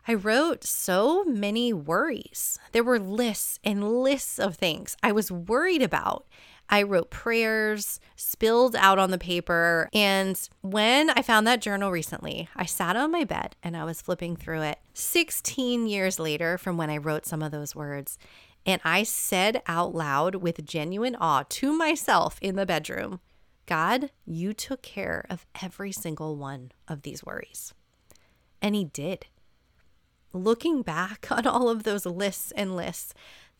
I 0.06 0.14
wrote 0.14 0.64
so 0.64 1.25
many 1.25 1.73
worries. 1.73 2.58
There 2.73 2.84
were 2.84 2.99
lists 2.99 3.58
and 3.64 4.02
lists 4.02 4.38
of 4.38 4.56
things 4.56 4.96
I 5.02 5.12
was 5.12 5.32
worried 5.32 5.80
about. 5.80 6.26
I 6.68 6.82
wrote 6.82 7.11
prayers, 7.11 8.00
spilled 8.16 8.76
out 8.76 8.99
on 8.99 9.11
the 9.11 9.18
paper. 9.18 9.88
And 9.94 10.38
when 10.61 11.11
I 11.11 11.23
found 11.23 11.46
that 11.46 11.62
journal 11.62 11.90
recently, 11.90 12.49
I 12.54 12.66
sat 12.66 12.96
on 12.96 13.12
my 13.12 13.25
bed 13.25 13.56
and 13.62 13.76
I 13.76 13.84
was 13.84 14.02
flipping 14.02 14.37
through 14.37 14.62
it 14.62 14.78
16 14.92 15.87
years 15.87 16.18
later 16.18 16.58
from 16.58 16.76
when 16.76 16.90
I 16.90 16.99
wrote 16.99 17.25
some 17.25 17.42
of 17.42 17.52
those 17.52 17.75
words. 17.75 18.18
And 18.66 18.82
I 18.84 19.02
said 19.02 19.62
out 19.66 19.94
loud 19.94 20.37
with 20.37 20.66
genuine 20.66 21.16
awe 21.16 21.44
to 21.49 21.73
myself 21.73 22.38
in 22.42 22.56
the 22.56 22.66
bedroom, 22.66 23.20
God, 23.66 24.11
you 24.26 24.52
took 24.52 24.82
care 24.82 25.25
of 25.30 25.46
every 25.62 25.92
single 25.92 26.37
one 26.37 26.73
of 26.88 27.02
these 27.02 27.25
worries. 27.25 27.73
And 28.61 28.75
He 28.75 28.84
did. 28.84 29.26
Looking 30.35 30.83
back 30.83 31.29
on 31.31 31.47
all 31.47 31.69
of 31.69 31.85
those 31.85 32.05
lists 32.05 32.53
and 32.53 32.76
lists, 32.76 33.14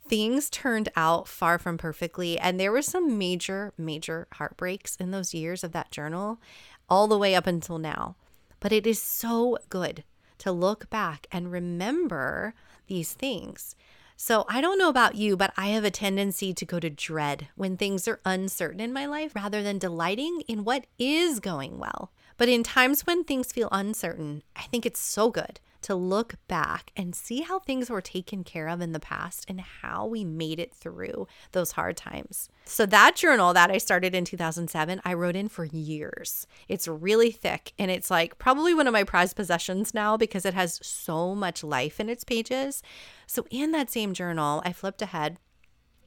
things 0.07 0.50
turned 0.50 0.90
out 0.97 1.28
far 1.28 1.59
from 1.59 1.78
perfectly. 1.78 2.38
And 2.38 2.59
there 2.59 2.73
were 2.73 2.83
some 2.83 3.16
major, 3.16 3.73
major 3.78 4.26
heartbreaks 4.33 4.97
in 4.97 5.11
those 5.11 5.33
years 5.33 5.64
of 5.64 5.73
that 5.73 5.90
journal, 5.90 6.40
all 6.88 7.07
the 7.07 7.19
way 7.19 7.35
up 7.35 7.47
until 7.47 7.78
now. 7.78 8.16
But 8.61 8.73
it 8.73 8.87
is 8.87 9.00
so 9.00 9.57
good 9.69 10.04
to 10.38 10.52
look 10.52 10.90
back 10.90 11.26
and 11.31 11.52
remember 11.52 12.54
these 12.87 13.12
things. 13.12 13.76
So 14.16 14.45
I 14.49 14.61
don't 14.61 14.78
know 14.78 14.88
about 14.88 15.16
you, 15.16 15.37
but 15.37 15.52
I 15.57 15.69
have 15.69 15.85
a 15.85 15.90
tendency 15.90 16.54
to 16.54 16.64
go 16.64 16.78
to 16.78 16.90
dread 16.90 17.49
when 17.57 17.76
things 17.76 18.07
are 18.07 18.21
uncertain 18.25 18.81
in 18.81 18.93
my 18.93 19.07
life 19.07 19.35
rather 19.35 19.62
than 19.62 19.78
delighting 19.78 20.43
in 20.47 20.64
what 20.64 20.87
is 20.99 21.40
going 21.40 21.78
well. 21.78 22.12
But 22.37 22.49
in 22.49 22.62
times 22.62 23.02
when 23.02 23.25
things 23.25 23.52
feel 23.52 23.69
uncertain, 23.73 24.43
I 24.57 24.62
think 24.62 24.87
it's 24.87 25.00
so 25.00 25.31
good 25.31 25.61
to 25.85 25.95
look 25.95 26.37
back 26.49 26.91
and 26.97 27.14
see 27.14 27.43
how 27.43 27.59
things 27.59 27.91
were 27.91 28.00
taken 28.00 28.43
care 28.43 28.69
of 28.69 28.81
in 28.81 28.93
the 28.93 29.00
past 29.00 29.45
and 29.49 29.61
how 29.61 30.07
we 30.07 30.25
made 30.25 30.59
it 30.59 30.75
through 30.75 31.26
those 31.53 31.73
hard 31.73 31.97
times. 31.97 32.49
So, 32.64 32.87
that 32.87 33.17
journal 33.17 33.53
that 33.53 33.71
I 33.71 33.79
started 33.79 34.14
in 34.14 34.25
2007, 34.25 35.03
I 35.05 35.12
wrote 35.12 35.37
in 35.37 35.49
for 35.49 35.67
years. 35.67 36.47
It's 36.69 36.88
really 36.88 37.31
thick 37.31 37.73
and 37.79 37.91
it's 37.91 38.11
like 38.11 38.38
probably 38.38 38.73
one 38.73 38.87
of 38.87 38.93
my 38.93 39.05
prized 39.05 39.37
possessions 39.37 39.93
now 39.93 40.17
because 40.17 40.47
it 40.47 40.55
has 40.55 40.81
so 40.83 41.35
much 41.35 41.62
life 41.62 42.00
in 42.00 42.09
its 42.09 42.25
pages. 42.25 42.83
So, 43.26 43.47
in 43.50 43.73
that 43.73 43.91
same 43.91 44.14
journal, 44.14 44.62
I 44.64 44.73
flipped 44.73 45.03
ahead 45.03 45.38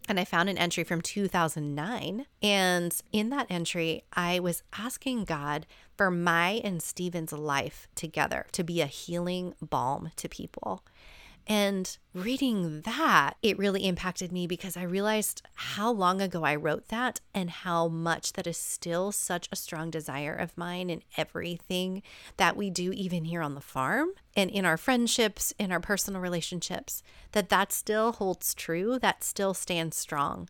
and 0.07 0.19
I 0.19 0.25
found 0.25 0.49
an 0.49 0.57
entry 0.57 0.83
from 0.83 1.01
2009. 1.01 2.25
And 2.41 2.95
in 3.11 3.29
that 3.29 3.47
entry, 3.49 4.03
I 4.13 4.39
was 4.39 4.63
asking 4.77 5.25
God 5.25 5.65
for 5.95 6.09
my 6.09 6.61
and 6.63 6.81
Stephen's 6.81 7.33
life 7.33 7.87
together 7.95 8.45
to 8.53 8.63
be 8.63 8.81
a 8.81 8.85
healing 8.85 9.53
balm 9.61 10.11
to 10.15 10.29
people. 10.29 10.83
And 11.49 11.97
reading 12.13 12.81
that, 12.81 13.37
it 13.41 13.57
really 13.57 13.87
impacted 13.87 14.33
me 14.33 14.47
because 14.47 14.75
I 14.75 14.83
realized 14.83 15.41
how 15.53 15.89
long 15.89 16.21
ago 16.21 16.43
I 16.43 16.55
wrote 16.55 16.89
that 16.89 17.21
and 17.33 17.49
how 17.49 17.87
much 17.87 18.33
that 18.33 18.47
is 18.47 18.57
still 18.57 19.13
such 19.13 19.47
a 19.49 19.55
strong 19.55 19.89
desire 19.89 20.35
of 20.35 20.57
mine 20.57 20.89
in 20.89 21.03
everything 21.15 22.03
that 22.35 22.57
we 22.57 22.69
do, 22.69 22.91
even 22.91 23.23
here 23.23 23.41
on 23.41 23.55
the 23.55 23.61
farm 23.61 24.09
and 24.35 24.49
in 24.51 24.65
our 24.65 24.75
friendships, 24.75 25.53
in 25.57 25.71
our 25.71 25.79
personal 25.79 26.19
relationships, 26.19 27.01
that 27.31 27.47
that 27.47 27.71
still 27.71 28.11
holds 28.11 28.53
true, 28.53 28.99
that 28.99 29.23
still 29.23 29.53
stands 29.53 29.95
strong. 29.95 30.49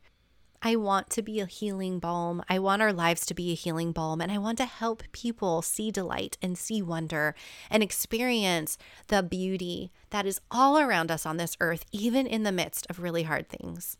I 0.61 0.75
want 0.75 1.09
to 1.11 1.21
be 1.21 1.39
a 1.39 1.45
healing 1.45 1.99
balm. 1.99 2.43
I 2.49 2.59
want 2.59 2.81
our 2.81 2.93
lives 2.93 3.25
to 3.27 3.33
be 3.33 3.51
a 3.51 3.55
healing 3.55 3.91
balm. 3.91 4.21
And 4.21 4.31
I 4.31 4.37
want 4.37 4.57
to 4.57 4.65
help 4.65 5.03
people 5.11 5.61
see 5.61 5.91
delight 5.91 6.37
and 6.41 6.57
see 6.57 6.81
wonder 6.81 7.35
and 7.69 7.83
experience 7.83 8.77
the 9.07 9.21
beauty 9.21 9.91
that 10.09 10.25
is 10.25 10.41
all 10.49 10.77
around 10.79 11.11
us 11.11 11.25
on 11.25 11.37
this 11.37 11.57
earth, 11.59 11.85
even 11.91 12.25
in 12.25 12.43
the 12.43 12.51
midst 12.51 12.87
of 12.89 12.99
really 12.99 13.23
hard 13.23 13.47
things 13.47 13.97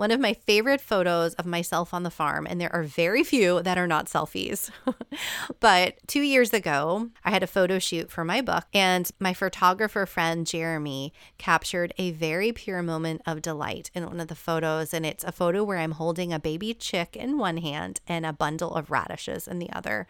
one 0.00 0.10
of 0.10 0.18
my 0.18 0.32
favorite 0.32 0.80
photos 0.80 1.34
of 1.34 1.44
myself 1.44 1.92
on 1.92 2.04
the 2.04 2.10
farm, 2.10 2.46
and 2.48 2.58
there 2.58 2.74
are 2.74 2.82
very 2.82 3.22
few 3.22 3.60
that 3.60 3.76
are 3.76 3.86
not 3.86 4.06
selfies. 4.06 4.70
but 5.60 5.98
two 6.06 6.22
years 6.22 6.54
ago, 6.54 7.10
I 7.22 7.28
had 7.28 7.42
a 7.42 7.46
photo 7.46 7.78
shoot 7.78 8.10
for 8.10 8.24
my 8.24 8.40
book, 8.40 8.64
and 8.72 9.10
my 9.20 9.34
photographer 9.34 10.06
friend 10.06 10.46
Jeremy 10.46 11.12
captured 11.36 11.92
a 11.98 12.12
very 12.12 12.50
pure 12.50 12.82
moment 12.82 13.20
of 13.26 13.42
delight 13.42 13.90
in 13.94 14.06
one 14.06 14.20
of 14.20 14.28
the 14.28 14.34
photos. 14.34 14.94
And 14.94 15.04
it's 15.04 15.22
a 15.22 15.32
photo 15.32 15.62
where 15.62 15.76
I'm 15.76 15.92
holding 15.92 16.32
a 16.32 16.40
baby 16.40 16.72
chick 16.72 17.14
in 17.14 17.36
one 17.36 17.58
hand 17.58 18.00
and 18.08 18.24
a 18.24 18.32
bundle 18.32 18.74
of 18.74 18.90
radishes 18.90 19.46
in 19.46 19.58
the 19.58 19.70
other. 19.70 20.06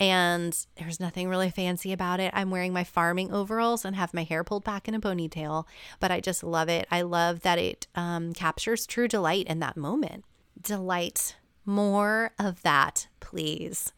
And 0.00 0.56
there's 0.76 0.98
nothing 0.98 1.28
really 1.28 1.50
fancy 1.50 1.92
about 1.92 2.18
it. 2.18 2.32
I'm 2.34 2.50
wearing 2.50 2.72
my 2.72 2.84
farming 2.84 3.32
overalls 3.32 3.84
and 3.84 3.94
have 3.94 4.12
my 4.12 4.24
hair 4.24 4.42
pulled 4.42 4.64
back 4.64 4.88
in 4.88 4.94
a 4.94 5.00
ponytail, 5.00 5.66
but 6.00 6.10
I 6.10 6.20
just 6.20 6.42
love 6.42 6.68
it. 6.68 6.88
I 6.90 7.02
love 7.02 7.40
that 7.40 7.58
it 7.58 7.86
um, 7.94 8.32
captures 8.32 8.86
true 8.86 9.06
delight 9.06 9.46
in 9.46 9.60
that 9.60 9.76
moment. 9.76 10.24
Delight. 10.60 11.36
More 11.64 12.32
of 12.38 12.62
that, 12.62 13.06
please. 13.20 13.92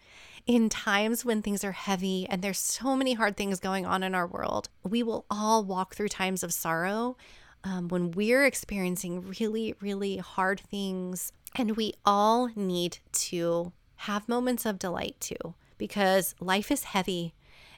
In 0.47 0.69
times 0.69 1.25
when 1.25 1.43
things 1.43 1.65
are 1.65 1.73
heavy 1.73 2.27
and 2.29 2.41
there's 2.41 2.59
so 2.59 2.95
many 2.95 3.15
hard 3.15 3.37
things 3.37 3.59
going 3.59 3.85
on 3.87 4.03
in 4.03 4.15
our 4.15 4.27
world, 4.27 4.69
we 4.85 5.03
will 5.03 5.25
all 5.31 5.65
walk 5.65 5.95
through 5.95 6.09
times 6.09 6.45
of 6.45 6.53
sorrow 6.53 7.17
um, 7.65 7.89
when 7.89 8.13
we're 8.13 8.45
experiencing 8.45 9.35
really, 9.41 9.75
really 9.81 10.19
hard 10.19 10.61
things. 10.61 11.33
And 11.57 11.77
we 11.77 11.95
all 12.05 12.51
need 12.55 12.99
to 13.13 13.73
have 14.01 14.29
moments 14.29 14.67
of 14.67 14.79
delight 14.79 15.17
too 15.19 15.55
because 15.79 16.35
life 16.41 16.71
is 16.71 16.85
heavy 16.85 17.35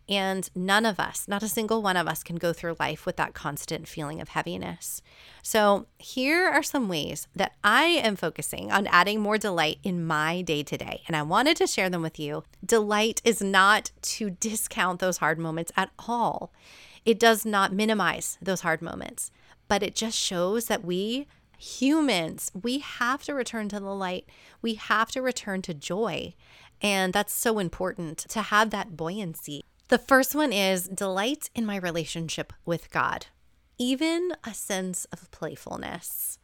and 0.09 0.49
none 0.55 0.87
of 0.87 0.99
us, 0.99 1.28
not 1.28 1.43
a 1.43 1.49
single 1.49 1.83
one 1.83 1.97
of 1.97 2.09
us, 2.09 2.23
can 2.23 2.37
go 2.37 2.55
through 2.55 2.76
life 2.81 3.05
with 3.05 3.17
that 3.17 3.35
constant 3.35 3.87
feeling 3.87 4.23
of 4.23 4.31
heaviness. 4.31 5.02
So, 5.43 5.87
here 5.99 6.47
are 6.47 6.62
some 6.62 6.88
ways 6.88 7.28
that 7.37 7.52
I 7.62 7.85
am 7.85 8.17
focusing 8.17 8.73
on 8.73 8.87
adding 8.87 9.21
more 9.21 9.37
delight 9.37 9.78
in 9.83 10.07
my 10.07 10.40
day 10.40 10.62
to 10.62 10.78
day. 10.78 11.02
And 11.07 11.17
I 11.17 11.23
wanted 11.23 11.59
to 11.59 11.67
share 11.67 11.90
them 11.90 12.00
with 12.00 12.19
you. 12.19 12.43
Delight 12.64 13.21
is 13.23 13.43
not 13.43 13.90
to 14.02 14.31
discount 14.31 15.00
those 15.00 15.19
hard 15.19 15.38
moments 15.38 15.73
at 15.76 15.90
all, 15.99 16.52
it 17.05 17.19
does 17.19 17.45
not 17.45 17.73
minimize 17.73 18.38
those 18.40 18.62
hard 18.62 18.83
moments, 18.83 19.31
but 19.67 19.83
it 19.83 19.95
just 19.95 20.19
shows 20.19 20.67
that 20.67 20.85
we 20.85 21.26
humans, 21.59 22.52
we 22.62 22.78
have 22.78 23.25
to 23.25 23.35
return 23.35 23.69
to 23.69 23.81
the 23.81 23.95
light. 23.95 24.28
We 24.62 24.75
have 24.75 25.11
to 25.11 25.21
return 25.21 25.61
to 25.62 25.75
joy. 25.75 26.35
And 26.80 27.12
that's 27.12 27.32
so 27.32 27.58
important 27.58 28.18
to 28.18 28.42
have 28.42 28.70
that 28.70 28.97
buoyancy. 28.97 29.64
The 29.88 29.99
first 29.99 30.35
one 30.35 30.52
is 30.52 30.85
delight 30.85 31.50
in 31.54 31.64
my 31.64 31.76
relationship 31.76 32.52
with 32.64 32.90
God, 32.90 33.26
even 33.78 34.32
a 34.44 34.52
sense 34.52 35.06
of 35.06 35.30
playfulness. 35.30 36.38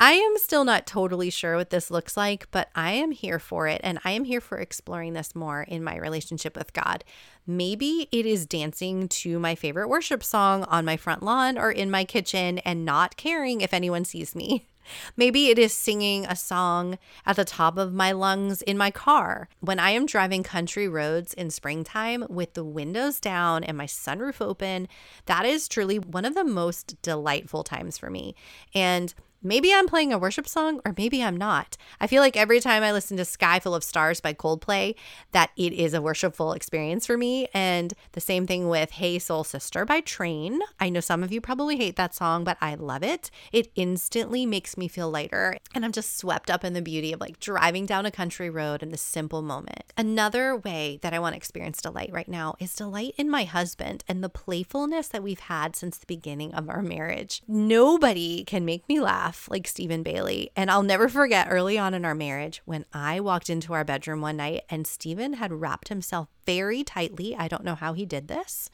I 0.00 0.12
am 0.12 0.38
still 0.38 0.64
not 0.64 0.86
totally 0.86 1.28
sure 1.28 1.56
what 1.56 1.70
this 1.70 1.90
looks 1.90 2.16
like, 2.16 2.48
but 2.52 2.68
I 2.76 2.92
am 2.92 3.10
here 3.10 3.40
for 3.40 3.66
it 3.66 3.80
and 3.82 3.98
I 4.04 4.12
am 4.12 4.22
here 4.22 4.40
for 4.40 4.58
exploring 4.58 5.14
this 5.14 5.34
more 5.34 5.62
in 5.62 5.82
my 5.82 5.96
relationship 5.96 6.56
with 6.56 6.72
God. 6.72 7.02
Maybe 7.48 8.08
it 8.12 8.24
is 8.24 8.46
dancing 8.46 9.08
to 9.08 9.40
my 9.40 9.56
favorite 9.56 9.88
worship 9.88 10.22
song 10.22 10.62
on 10.64 10.84
my 10.84 10.96
front 10.96 11.24
lawn 11.24 11.58
or 11.58 11.72
in 11.72 11.90
my 11.90 12.04
kitchen 12.04 12.58
and 12.58 12.84
not 12.84 13.16
caring 13.16 13.60
if 13.60 13.74
anyone 13.74 14.04
sees 14.04 14.36
me. 14.36 14.68
Maybe 15.16 15.48
it 15.48 15.58
is 15.58 15.72
singing 15.72 16.26
a 16.26 16.36
song 16.36 16.98
at 17.26 17.36
the 17.36 17.44
top 17.44 17.78
of 17.78 17.92
my 17.92 18.12
lungs 18.12 18.62
in 18.62 18.78
my 18.78 18.90
car. 18.90 19.48
When 19.60 19.78
I 19.78 19.90
am 19.90 20.06
driving 20.06 20.42
country 20.42 20.88
roads 20.88 21.34
in 21.34 21.50
springtime 21.50 22.24
with 22.28 22.54
the 22.54 22.64
windows 22.64 23.20
down 23.20 23.64
and 23.64 23.76
my 23.76 23.86
sunroof 23.86 24.40
open, 24.40 24.88
that 25.26 25.44
is 25.44 25.68
truly 25.68 25.98
one 25.98 26.24
of 26.24 26.34
the 26.34 26.44
most 26.44 27.00
delightful 27.02 27.64
times 27.64 27.98
for 27.98 28.10
me. 28.10 28.34
And 28.74 29.14
maybe 29.42 29.72
I'm 29.72 29.86
playing 29.86 30.12
a 30.12 30.18
worship 30.18 30.48
song 30.48 30.80
or 30.84 30.94
maybe 30.96 31.22
I'm 31.22 31.36
not. 31.36 31.76
I 32.00 32.06
feel 32.06 32.22
like 32.22 32.36
every 32.36 32.60
time 32.60 32.82
I 32.82 32.92
listen 32.92 33.16
to 33.16 33.24
Sky 33.24 33.60
Full 33.60 33.74
of 33.74 33.84
Stars 33.84 34.20
by 34.20 34.34
Coldplay, 34.34 34.94
that 35.32 35.50
it 35.56 35.72
is 35.72 35.94
a 35.94 36.02
worshipful 36.02 36.52
experience 36.52 37.06
for 37.06 37.16
me. 37.16 37.48
And 37.54 37.94
the 38.12 38.20
same 38.20 38.46
thing 38.46 38.68
with 38.68 38.92
Hey 38.92 39.18
Soul 39.18 39.44
Sister 39.44 39.84
by 39.84 40.00
Train. 40.00 40.60
I 40.80 40.88
know 40.88 41.00
some 41.00 41.22
of 41.22 41.32
you 41.32 41.40
probably 41.40 41.76
hate 41.76 41.96
that 41.96 42.14
song, 42.14 42.44
but 42.44 42.58
I 42.60 42.74
love 42.74 43.02
it. 43.02 43.30
It 43.52 43.70
instantly 43.74 44.46
makes 44.46 44.76
me 44.76 44.88
feel 44.88 45.10
lighter. 45.10 45.58
And 45.74 45.84
I'm 45.84 45.92
just 45.92 46.18
swept 46.18 46.50
up 46.50 46.64
in 46.64 46.72
the 46.72 46.82
beauty 46.82 47.12
of 47.12 47.20
like 47.20 47.40
driving 47.40 47.86
down 47.86 48.06
a 48.06 48.10
country 48.10 48.50
road 48.50 48.82
in 48.82 48.90
the 48.90 48.96
simple 48.96 49.42
moment. 49.42 49.92
Another 49.96 50.56
way 50.56 50.98
that 51.02 51.14
I 51.14 51.18
want 51.18 51.34
to 51.34 51.36
experience 51.36 51.80
delight 51.80 52.10
right 52.12 52.28
now 52.28 52.54
is 52.58 52.74
delight 52.74 53.14
in 53.16 53.30
my 53.30 53.44
husband 53.44 54.04
and 54.08 54.22
the 54.22 54.28
playfulness 54.28 55.08
that 55.08 55.22
we've 55.22 55.40
had 55.40 55.76
since 55.76 55.98
the 55.98 56.06
beginning 56.06 56.54
of 56.54 56.68
our 56.68 56.82
marriage. 56.82 57.42
Nobody 57.46 58.44
can 58.44 58.64
make 58.64 58.88
me 58.88 59.00
laugh 59.00 59.27
laugh 59.28 59.46
like 59.50 59.68
Stephen 59.68 60.02
Bailey. 60.02 60.50
And 60.56 60.70
I'll 60.70 60.82
never 60.82 61.06
forget 61.08 61.48
early 61.50 61.76
on 61.76 61.92
in 61.92 62.06
our 62.06 62.14
marriage 62.14 62.62
when 62.64 62.86
I 62.94 63.20
walked 63.20 63.50
into 63.50 63.74
our 63.74 63.84
bedroom 63.84 64.22
one 64.22 64.38
night 64.38 64.62
and 64.70 64.86
Stephen 64.86 65.34
had 65.34 65.52
wrapped 65.52 65.88
himself 65.88 66.28
very 66.46 66.82
tightly. 66.82 67.36
I 67.36 67.46
don't 67.46 67.64
know 67.64 67.74
how 67.74 67.92
he 67.92 68.06
did 68.06 68.28
this. 68.28 68.70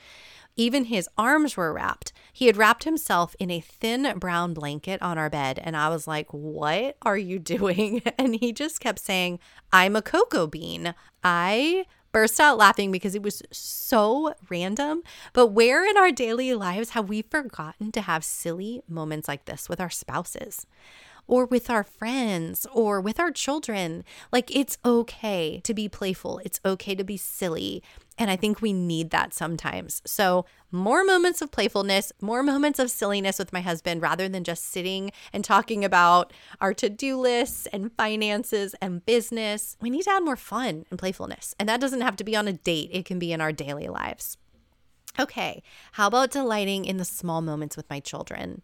Even 0.57 0.85
his 0.85 1.09
arms 1.19 1.57
were 1.57 1.73
wrapped. 1.73 2.13
He 2.33 2.47
had 2.47 2.57
wrapped 2.57 2.85
himself 2.85 3.35
in 3.41 3.51
a 3.51 3.59
thin 3.59 4.17
brown 4.21 4.55
blanket 4.55 5.03
on 5.03 5.19
our 5.19 5.29
bed. 5.29 5.59
And 5.61 5.77
I 5.77 5.89
was 5.89 6.07
like, 6.07 6.33
What 6.33 6.97
are 7.03 7.19
you 7.19 7.39
doing? 7.55 8.03
And 8.17 8.37
he 8.37 8.53
just 8.53 8.79
kept 8.79 9.01
saying, 9.01 9.41
I'm 9.73 9.97
a 9.97 10.03
cocoa 10.03 10.47
bean. 10.47 10.95
I 11.25 11.87
burst 12.15 12.41
out 12.41 12.57
laughing 12.57 12.91
because 12.91 13.15
it 13.15 13.23
was 13.23 13.43
so 13.51 14.35
random. 14.49 15.03
But 15.35 15.49
where 15.49 15.85
in 15.85 15.99
our 15.99 16.13
daily 16.13 16.55
lives 16.55 16.91
have 16.91 17.11
we 17.11 17.21
forgotten 17.23 17.93
to 17.93 18.01
have 18.01 18.25
silly 18.25 18.83
moments 18.89 19.29
like 19.29 19.45
this 19.45 19.69
with 19.69 19.81
our 19.81 19.91
spouses? 19.91 20.65
Or 21.27 21.47
with 21.47 21.71
our 21.71 21.83
friends 21.83 22.67
or 22.73 23.01
with 23.01 23.19
our 23.19 23.31
children. 23.31 24.05
Like, 24.31 24.55
it's 24.55 24.77
okay 24.85 25.61
to 25.65 25.73
be 25.73 25.89
playful. 25.89 26.39
It's 26.45 26.61
okay 26.67 26.95
to 26.95 27.03
be 27.03 27.17
silly. 27.17 27.83
And 28.17 28.31
I 28.31 28.37
think 28.37 28.63
we 28.63 28.73
need 28.73 29.11
that 29.11 29.35
sometimes. 29.35 30.01
So, 30.07 30.47
more 30.71 31.05
moments 31.05 31.43
of 31.43 31.51
playfulness, 31.51 32.13
more 32.21 32.43
moments 32.43 32.79
of 32.79 32.91
silliness 32.91 33.39
with 33.39 33.53
my 33.53 33.61
husband 33.61 34.03
rather 34.03 34.29
than 34.29 34.45
just 34.45 34.67
sitting 34.67 35.11
and 35.33 35.45
talking 35.45 35.85
about 35.85 36.33
our 36.61 36.73
to 36.75 36.89
do 36.89 37.19
lists 37.19 37.67
and 37.73 37.93
finances 37.97 38.75
and 38.81 39.05
business. 39.05 39.77
We 39.81 39.91
need 39.91 40.03
to 40.03 40.11
add 40.11 40.25
more 40.25 40.37
fun 40.37 40.85
and 40.91 40.99
playfulness. 40.99 41.55
And 41.59 41.69
that 41.69 41.81
doesn't 41.81 42.03
have 42.03 42.17
to 42.17 42.25
be 42.25 42.37
on 42.37 42.49
a 42.49 42.53
date, 42.53 42.91
it 42.93 43.05
can 43.05 43.19
be 43.19 43.33
in 43.33 43.41
our 43.41 43.53
daily 43.53 43.89
lives. 43.89 44.37
Okay, 45.19 45.63
how 45.93 46.09
about 46.09 46.33
delighting 46.33 46.85
in 46.85 46.97
the 46.97 47.05
small 47.05 47.41
moments 47.41 47.77
with 47.77 47.89
my 47.89 48.01
children? 48.01 48.63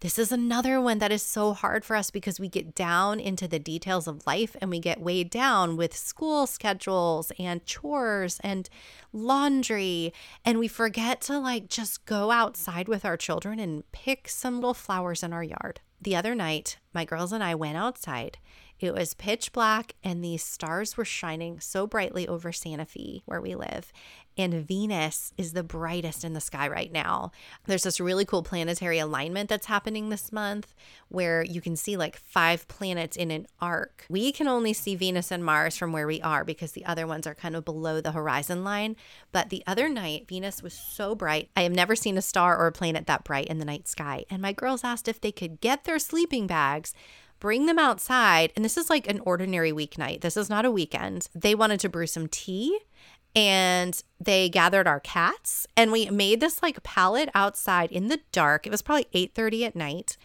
This 0.00 0.18
is 0.18 0.30
another 0.30 0.78
one 0.78 0.98
that 0.98 1.10
is 1.10 1.22
so 1.22 1.54
hard 1.54 1.82
for 1.82 1.96
us 1.96 2.10
because 2.10 2.38
we 2.38 2.48
get 2.48 2.74
down 2.74 3.18
into 3.18 3.48
the 3.48 3.58
details 3.58 4.06
of 4.06 4.26
life 4.26 4.54
and 4.60 4.68
we 4.70 4.78
get 4.78 5.00
weighed 5.00 5.30
down 5.30 5.76
with 5.76 5.96
school 5.96 6.46
schedules 6.46 7.32
and 7.38 7.64
chores 7.64 8.38
and 8.42 8.68
laundry. 9.14 10.12
And 10.44 10.58
we 10.58 10.68
forget 10.68 11.22
to 11.22 11.38
like 11.38 11.68
just 11.68 12.04
go 12.04 12.30
outside 12.30 12.88
with 12.88 13.06
our 13.06 13.16
children 13.16 13.58
and 13.58 13.90
pick 13.92 14.28
some 14.28 14.56
little 14.56 14.74
flowers 14.74 15.22
in 15.22 15.32
our 15.32 15.44
yard. 15.44 15.80
The 16.02 16.14
other 16.14 16.34
night, 16.34 16.76
my 16.92 17.06
girls 17.06 17.32
and 17.32 17.42
I 17.42 17.54
went 17.54 17.78
outside 17.78 18.36
it 18.78 18.92
was 18.92 19.14
pitch 19.14 19.52
black, 19.52 19.94
and 20.04 20.22
these 20.22 20.44
stars 20.44 20.96
were 20.96 21.04
shining 21.04 21.60
so 21.60 21.86
brightly 21.86 22.28
over 22.28 22.52
Santa 22.52 22.84
Fe, 22.84 23.22
where 23.24 23.40
we 23.40 23.54
live. 23.54 23.92
And 24.38 24.66
Venus 24.66 25.32
is 25.38 25.54
the 25.54 25.62
brightest 25.62 26.22
in 26.22 26.34
the 26.34 26.42
sky 26.42 26.68
right 26.68 26.92
now. 26.92 27.30
There's 27.64 27.84
this 27.84 28.00
really 28.00 28.26
cool 28.26 28.42
planetary 28.42 28.98
alignment 28.98 29.48
that's 29.48 29.66
happening 29.66 30.10
this 30.10 30.30
month 30.30 30.74
where 31.08 31.42
you 31.42 31.62
can 31.62 31.74
see 31.74 31.96
like 31.96 32.18
five 32.18 32.68
planets 32.68 33.16
in 33.16 33.30
an 33.30 33.46
arc. 33.62 34.04
We 34.10 34.32
can 34.32 34.46
only 34.46 34.74
see 34.74 34.94
Venus 34.94 35.30
and 35.30 35.42
Mars 35.42 35.76
from 35.76 35.92
where 35.92 36.06
we 36.06 36.20
are 36.20 36.44
because 36.44 36.72
the 36.72 36.84
other 36.84 37.06
ones 37.06 37.26
are 37.26 37.34
kind 37.34 37.56
of 37.56 37.64
below 37.64 38.02
the 38.02 38.12
horizon 38.12 38.62
line. 38.62 38.96
But 39.32 39.48
the 39.48 39.62
other 39.66 39.88
night, 39.88 40.28
Venus 40.28 40.62
was 40.62 40.74
so 40.74 41.14
bright. 41.14 41.48
I 41.56 41.62
have 41.62 41.72
never 41.72 41.96
seen 41.96 42.18
a 42.18 42.22
star 42.22 42.58
or 42.58 42.66
a 42.66 42.72
planet 42.72 43.06
that 43.06 43.24
bright 43.24 43.46
in 43.46 43.58
the 43.58 43.64
night 43.64 43.88
sky. 43.88 44.26
And 44.28 44.42
my 44.42 44.52
girls 44.52 44.84
asked 44.84 45.08
if 45.08 45.18
they 45.18 45.32
could 45.32 45.62
get 45.62 45.84
their 45.84 45.98
sleeping 45.98 46.46
bags 46.46 46.92
bring 47.46 47.66
them 47.66 47.78
outside. 47.78 48.52
And 48.56 48.64
this 48.64 48.76
is 48.76 48.90
like 48.90 49.08
an 49.08 49.20
ordinary 49.20 49.70
weeknight. 49.70 50.20
This 50.20 50.36
is 50.36 50.50
not 50.50 50.64
a 50.64 50.70
weekend. 50.70 51.28
They 51.32 51.54
wanted 51.54 51.78
to 51.78 51.88
brew 51.88 52.08
some 52.08 52.26
tea 52.26 52.76
and 53.36 54.02
they 54.18 54.48
gathered 54.48 54.88
our 54.88 54.98
cats 54.98 55.64
and 55.76 55.92
we 55.92 56.10
made 56.10 56.40
this 56.40 56.60
like 56.60 56.82
pallet 56.82 57.28
outside 57.36 57.92
in 57.92 58.08
the 58.08 58.18
dark. 58.32 58.66
It 58.66 58.70
was 58.70 58.82
probably 58.82 59.06
8:30 59.14 59.64
at 59.64 59.76
night 59.76 60.16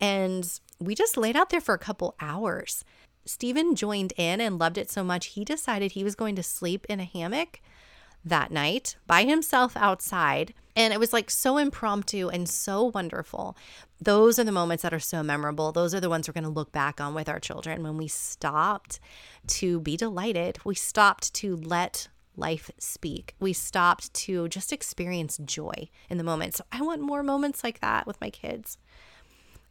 and 0.00 0.48
we 0.78 0.94
just 0.94 1.16
laid 1.16 1.34
out 1.34 1.50
there 1.50 1.60
for 1.60 1.74
a 1.74 1.78
couple 1.78 2.14
hours. 2.20 2.84
Steven 3.24 3.74
joined 3.74 4.12
in 4.16 4.40
and 4.40 4.60
loved 4.60 4.78
it 4.78 4.88
so 4.88 5.02
much 5.02 5.34
he 5.34 5.44
decided 5.44 5.90
he 5.90 6.04
was 6.04 6.14
going 6.14 6.36
to 6.36 6.44
sleep 6.44 6.86
in 6.88 7.00
a 7.00 7.04
hammock 7.04 7.60
that 8.24 8.52
night 8.52 8.94
by 9.08 9.24
himself 9.24 9.76
outside. 9.76 10.54
And 10.76 10.92
it 10.92 11.00
was 11.00 11.12
like 11.12 11.28
so 11.28 11.58
impromptu 11.58 12.28
and 12.28 12.48
so 12.48 12.84
wonderful. 12.84 13.56
Those 14.00 14.38
are 14.38 14.44
the 14.44 14.52
moments 14.52 14.82
that 14.82 14.94
are 14.94 15.00
so 15.00 15.22
memorable. 15.22 15.72
Those 15.72 15.94
are 15.94 16.00
the 16.00 16.08
ones 16.08 16.28
we're 16.28 16.34
going 16.34 16.44
to 16.44 16.50
look 16.50 16.70
back 16.70 17.00
on 17.00 17.14
with 17.14 17.28
our 17.28 17.40
children 17.40 17.82
when 17.82 17.96
we 17.96 18.06
stopped 18.08 19.00
to 19.48 19.80
be 19.80 19.96
delighted. 19.96 20.58
We 20.64 20.76
stopped 20.76 21.34
to 21.34 21.56
let 21.56 22.08
life 22.36 22.70
speak. 22.78 23.34
We 23.40 23.52
stopped 23.52 24.14
to 24.14 24.48
just 24.48 24.72
experience 24.72 25.38
joy 25.38 25.88
in 26.08 26.18
the 26.18 26.24
moment. 26.24 26.54
So 26.54 26.64
I 26.70 26.82
want 26.82 27.02
more 27.02 27.22
moments 27.22 27.64
like 27.64 27.80
that 27.80 28.06
with 28.06 28.20
my 28.20 28.30
kids. 28.30 28.78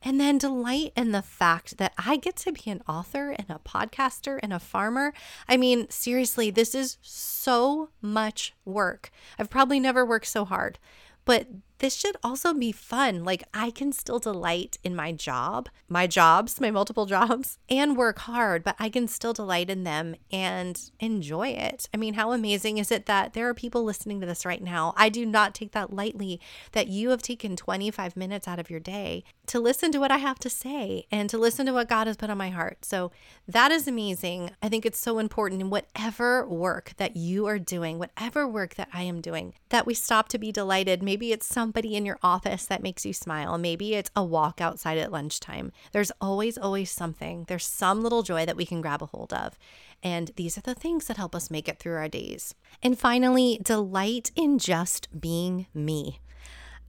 And 0.04 0.20
then 0.20 0.38
delight 0.38 0.92
in 0.96 1.12
the 1.12 1.24
fact 1.24 1.78
that 1.78 1.94
I 1.98 2.18
get 2.18 2.36
to 2.38 2.52
be 2.52 2.70
an 2.70 2.84
author 2.88 3.32
and 3.32 3.50
a 3.50 3.60
podcaster 3.68 4.40
and 4.44 4.54
a 4.54 4.60
farmer. 4.60 5.12
I 5.48 5.58
mean, 5.58 5.90
seriously, 5.90 6.52
this 6.52 6.76
is 6.76 6.98
so 7.02 7.90
much 8.02 8.54
work. 8.64 9.10
I've 9.40 9.50
probably 9.50 9.80
never 9.80 10.06
worked 10.06 10.28
so 10.28 10.46
hard, 10.46 10.78
but 11.26 11.48
this 11.80 11.96
should 11.96 12.18
also 12.24 12.54
be 12.54 12.72
fun. 12.72 13.24
Like, 13.24 13.44
I 13.54 13.72
can 13.72 13.92
still 13.92 14.20
delight 14.20 14.78
in 14.84 14.96
my 14.96 15.12
job, 15.12 15.70
my 15.88 16.08
jobs, 16.08 16.60
my 16.60 16.72
multiple 16.72 17.06
jobs, 17.18 17.58
and 17.70 17.98
work 17.98 18.20
hard, 18.20 18.64
but 18.64 18.76
I 18.80 18.90
can 18.90 19.08
still 19.08 19.34
delight 19.34 19.70
in 19.70 19.84
them 19.84 20.16
and 20.32 20.80
enjoy 21.00 21.50
it. 21.50 21.90
I 21.94 21.98
mean, 21.98 22.16
how 22.16 22.32
amazing 22.32 22.78
is 22.78 22.92
it 22.92 23.06
that 23.06 23.34
there 23.34 23.48
are 23.48 23.54
people 23.54 23.84
listening 23.84 24.20
to 24.22 24.28
this 24.28 24.46
right 24.46 24.62
now? 24.62 24.94
I 24.98 25.10
do 25.10 25.26
not 25.26 25.54
take 25.54 25.72
that 25.72 25.94
lightly 25.94 26.40
that 26.72 26.88
you 26.88 27.10
have 27.10 27.22
taken 27.22 27.56
25 27.56 28.18
minutes 28.18 28.48
out 28.48 28.60
of 28.60 28.70
your 28.70 28.80
day 28.80 29.24
to 29.48 29.60
listen 29.60 29.92
to 29.92 30.00
what 30.00 30.12
I 30.12 30.18
have 30.18 30.40
to 30.40 30.50
say 30.50 31.06
and 31.12 31.30
to 31.30 31.38
listen 31.38 31.66
to 31.66 31.74
what 31.74 31.90
God 31.90 32.08
has 32.08 32.18
put 32.18 32.30
on 32.30 32.38
my 32.38 32.50
heart. 32.50 32.84
So 32.84 33.12
that 33.48 33.72
is 33.72 33.88
amazing. 33.88 34.52
I 34.62 34.70
think 34.70 34.86
it's 34.86 35.00
so 35.00 35.20
important 35.20 35.62
in 35.62 35.70
whatever 35.70 36.48
work 36.48 36.94
that 36.98 37.16
you 37.16 37.46
are 37.46 37.60
doing, 37.60 37.98
whatever 37.98 38.48
work 38.48 38.76
that 38.76 38.90
I 38.94 39.04
am 39.04 39.22
doing, 39.22 39.54
that 39.70 39.86
we 39.86 39.94
stop 39.94 40.28
to 40.30 40.38
be 40.38 40.52
delighted. 40.52 41.02
Maybe 41.02 41.32
it's 41.32 41.48
some 41.48 41.67
somebody 41.68 41.98
in 41.98 42.06
your 42.06 42.18
office 42.24 42.66
that 42.66 42.82
makes 42.82 43.06
you 43.06 43.12
smile. 43.12 43.58
Maybe 43.58 43.94
it's 43.94 44.10
a 44.16 44.24
walk 44.24 44.62
outside 44.62 44.98
at 44.98 45.12
lunchtime. 45.12 45.74
There's 45.92 46.14
always, 46.22 46.58
always 46.58 46.90
something. 46.90 47.44
There's 47.50 47.66
some 47.66 48.02
little 48.02 48.24
joy 48.24 48.46
that 48.46 48.56
we 48.56 48.66
can 48.66 48.80
grab 48.80 49.02
a 49.02 49.08
hold 49.08 49.34
of. 49.34 49.60
And 50.02 50.32
these 50.38 50.58
are 50.58 50.62
the 50.62 50.74
things 50.74 51.08
that 51.08 51.18
help 51.18 51.36
us 51.36 51.52
make 51.52 51.68
it 51.68 51.78
through 51.78 51.96
our 51.96 52.08
days. 52.08 52.56
And 52.82 52.98
finally, 52.98 53.60
delight 53.62 54.32
in 54.34 54.60
just 54.60 55.10
being 55.20 55.68
me. 55.74 56.22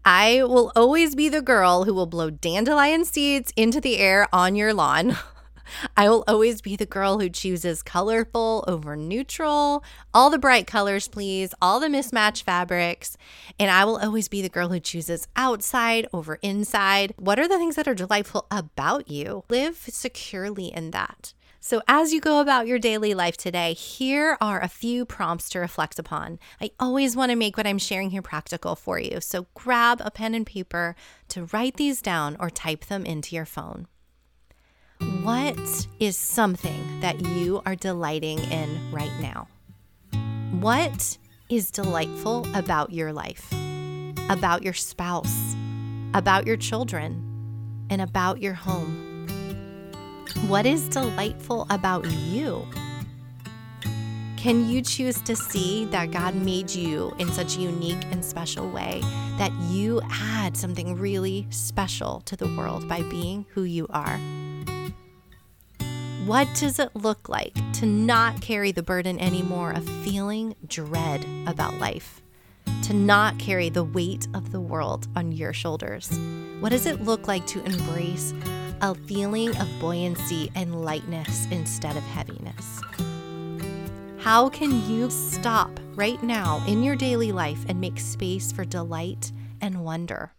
I 0.05 0.45
will 0.45 0.71
always 0.77 1.17
be 1.17 1.29
the 1.29 1.43
girl 1.43 1.83
who 1.83 1.93
will 1.93 2.07
blow 2.07 2.31
dandelion 2.31 3.05
seeds 3.05 3.53
into 3.57 3.81
the 3.81 3.99
air 3.99 4.29
on 4.33 4.55
your 4.55 4.73
lawn. 4.73 5.17
I 5.97 6.09
will 6.09 6.25
always 6.27 6.61
be 6.61 6.77
the 6.77 6.87
girl 6.87 7.19
who 7.19 7.29
chooses 7.29 7.83
colorful 7.83 8.65
over 8.67 8.97
neutral, 8.97 9.85
all 10.13 10.31
the 10.31 10.39
bright 10.39 10.67
colors, 10.67 11.09
please, 11.09 11.55
all 11.61 11.81
the 11.81 11.89
mismatched 11.89 12.45
fabrics. 12.45 13.17
And 13.59 13.71
I 13.71 13.85
will 13.85 13.99
always 13.99 14.29
be 14.29 14.43
the 14.43 14.49
girl 14.49 14.69
who 14.69 14.81
chooses 14.81 15.29
outside 15.37 16.07
over 16.13 16.39
inside. 16.43 17.15
What 17.17 17.39
are 17.39 17.49
the 17.49 17.59
things 17.59 17.77
that 17.77 17.89
are 17.89 17.95
delightful 17.95 18.47
about 18.51 19.09
you? 19.09 19.45
Live 19.49 19.77
securely 19.89 20.67
in 20.67 20.91
that. 20.93 21.35
So, 21.61 21.83
as 21.89 22.13
you 22.13 22.21
go 22.21 22.41
about 22.41 22.69
your 22.69 22.79
daily 22.79 23.15
life 23.15 23.37
today, 23.37 23.75
here 23.75 24.39
are 24.41 24.61
a 24.63 24.69
few 24.69 25.05
prompts 25.05 25.49
to 25.51 25.59
reflect 25.59 25.99
upon. 25.99 26.39
I 26.61 26.71
always 26.79 27.17
want 27.17 27.31
to 27.31 27.37
make 27.37 27.57
what 27.57 27.67
I'm 27.67 27.79
sharing 27.79 28.11
here 28.11 28.23
practical 28.23 28.77
for 28.77 29.01
you. 29.01 29.21
So, 29.21 29.49
grab 29.55 30.01
a 30.05 30.11
pen 30.11 30.35
and 30.35 30.47
paper 30.47 30.95
to 31.29 31.47
write 31.47 31.77
these 31.77 32.01
down 32.01 32.37
or 32.39 32.49
type 32.49 32.87
them 32.87 33.05
into 33.05 33.35
your 33.35 33.45
phone. 33.45 33.89
What 35.01 35.87
is 36.01 36.17
something 36.17 37.01
that 37.01 37.21
you 37.21 37.63
are 37.65 37.77
delighting 37.77 38.39
in 38.51 38.91
right 38.91 39.13
now? 39.21 39.47
What 40.59 41.19
is 41.49 41.71
delightful 41.71 42.47
about 42.55 42.93
your 42.93 43.13
life, 43.13 43.53
about 44.29 44.63
your 44.63 44.73
spouse, 44.73 45.55
about 46.15 46.47
your 46.47 46.57
children, 46.57 47.23
and 47.91 48.03
about 48.03 48.43
your 48.43 48.55
home? 48.55 49.27
What 50.49 50.67
is 50.67 50.89
delightful 50.89 51.67
about 51.71 52.05
you? 52.11 52.67
Can 54.37 54.69
you 54.69 54.83
choose 54.83 55.21
to 55.23 55.37
see 55.37 55.85
that 55.87 56.11
God 56.11 56.35
made 56.35 56.71
you 56.71 57.15
in 57.19 57.31
such 57.33 57.57
a 57.57 57.61
unique 57.61 58.05
and 58.11 58.25
special 58.25 58.69
way 58.71 59.01
that 59.37 59.53
you 59.69 60.01
add 60.11 60.57
something 60.57 60.97
really 60.97 61.47
special 61.51 62.21
to 62.23 62.37
the 62.37 62.47
world 62.57 62.89
by 62.89 63.03
being 63.03 63.47
who 63.51 63.63
you 63.65 63.87
are? 63.91 64.19
What 66.29 66.47
does 66.57 66.79
it 66.79 66.95
look 66.95 67.31
like 67.31 67.55
to 67.73 67.87
not 67.87 68.43
carry 68.43 68.71
the 68.71 68.83
burden 68.83 69.19
anymore 69.19 69.73
of 69.73 69.89
feeling 70.05 70.55
dread 70.67 71.25
about 71.47 71.79
life? 71.79 72.21
To 72.83 72.93
not 72.93 73.39
carry 73.39 73.71
the 73.71 73.85
weight 73.85 74.29
of 74.35 74.53
the 74.53 74.61
world 74.61 75.09
on 75.17 75.33
your 75.33 75.55
shoulders? 75.55 76.11
What 76.61 76.69
does 76.69 76.85
it 76.85 77.01
look 77.01 77.29
like 77.29 77.47
to 77.47 77.65
embrace 77.65 78.35
a 78.83 78.95
feeling 78.95 79.57
of 79.57 79.81
buoyancy 79.81 80.53
and 80.55 80.85
lightness 80.85 81.47
instead 81.51 81.97
of 81.97 82.03
heaviness? 82.03 82.83
How 84.19 84.51
can 84.51 84.87
you 84.87 85.09
stop 85.09 85.81
right 85.95 86.23
now 86.23 86.63
in 86.67 86.83
your 86.83 86.95
daily 86.95 87.33
life 87.33 87.65
and 87.71 87.81
make 87.81 87.99
space 87.99 88.53
for 88.53 88.67
delight 88.67 89.33
and 89.63 89.83
wonder? 89.83 90.35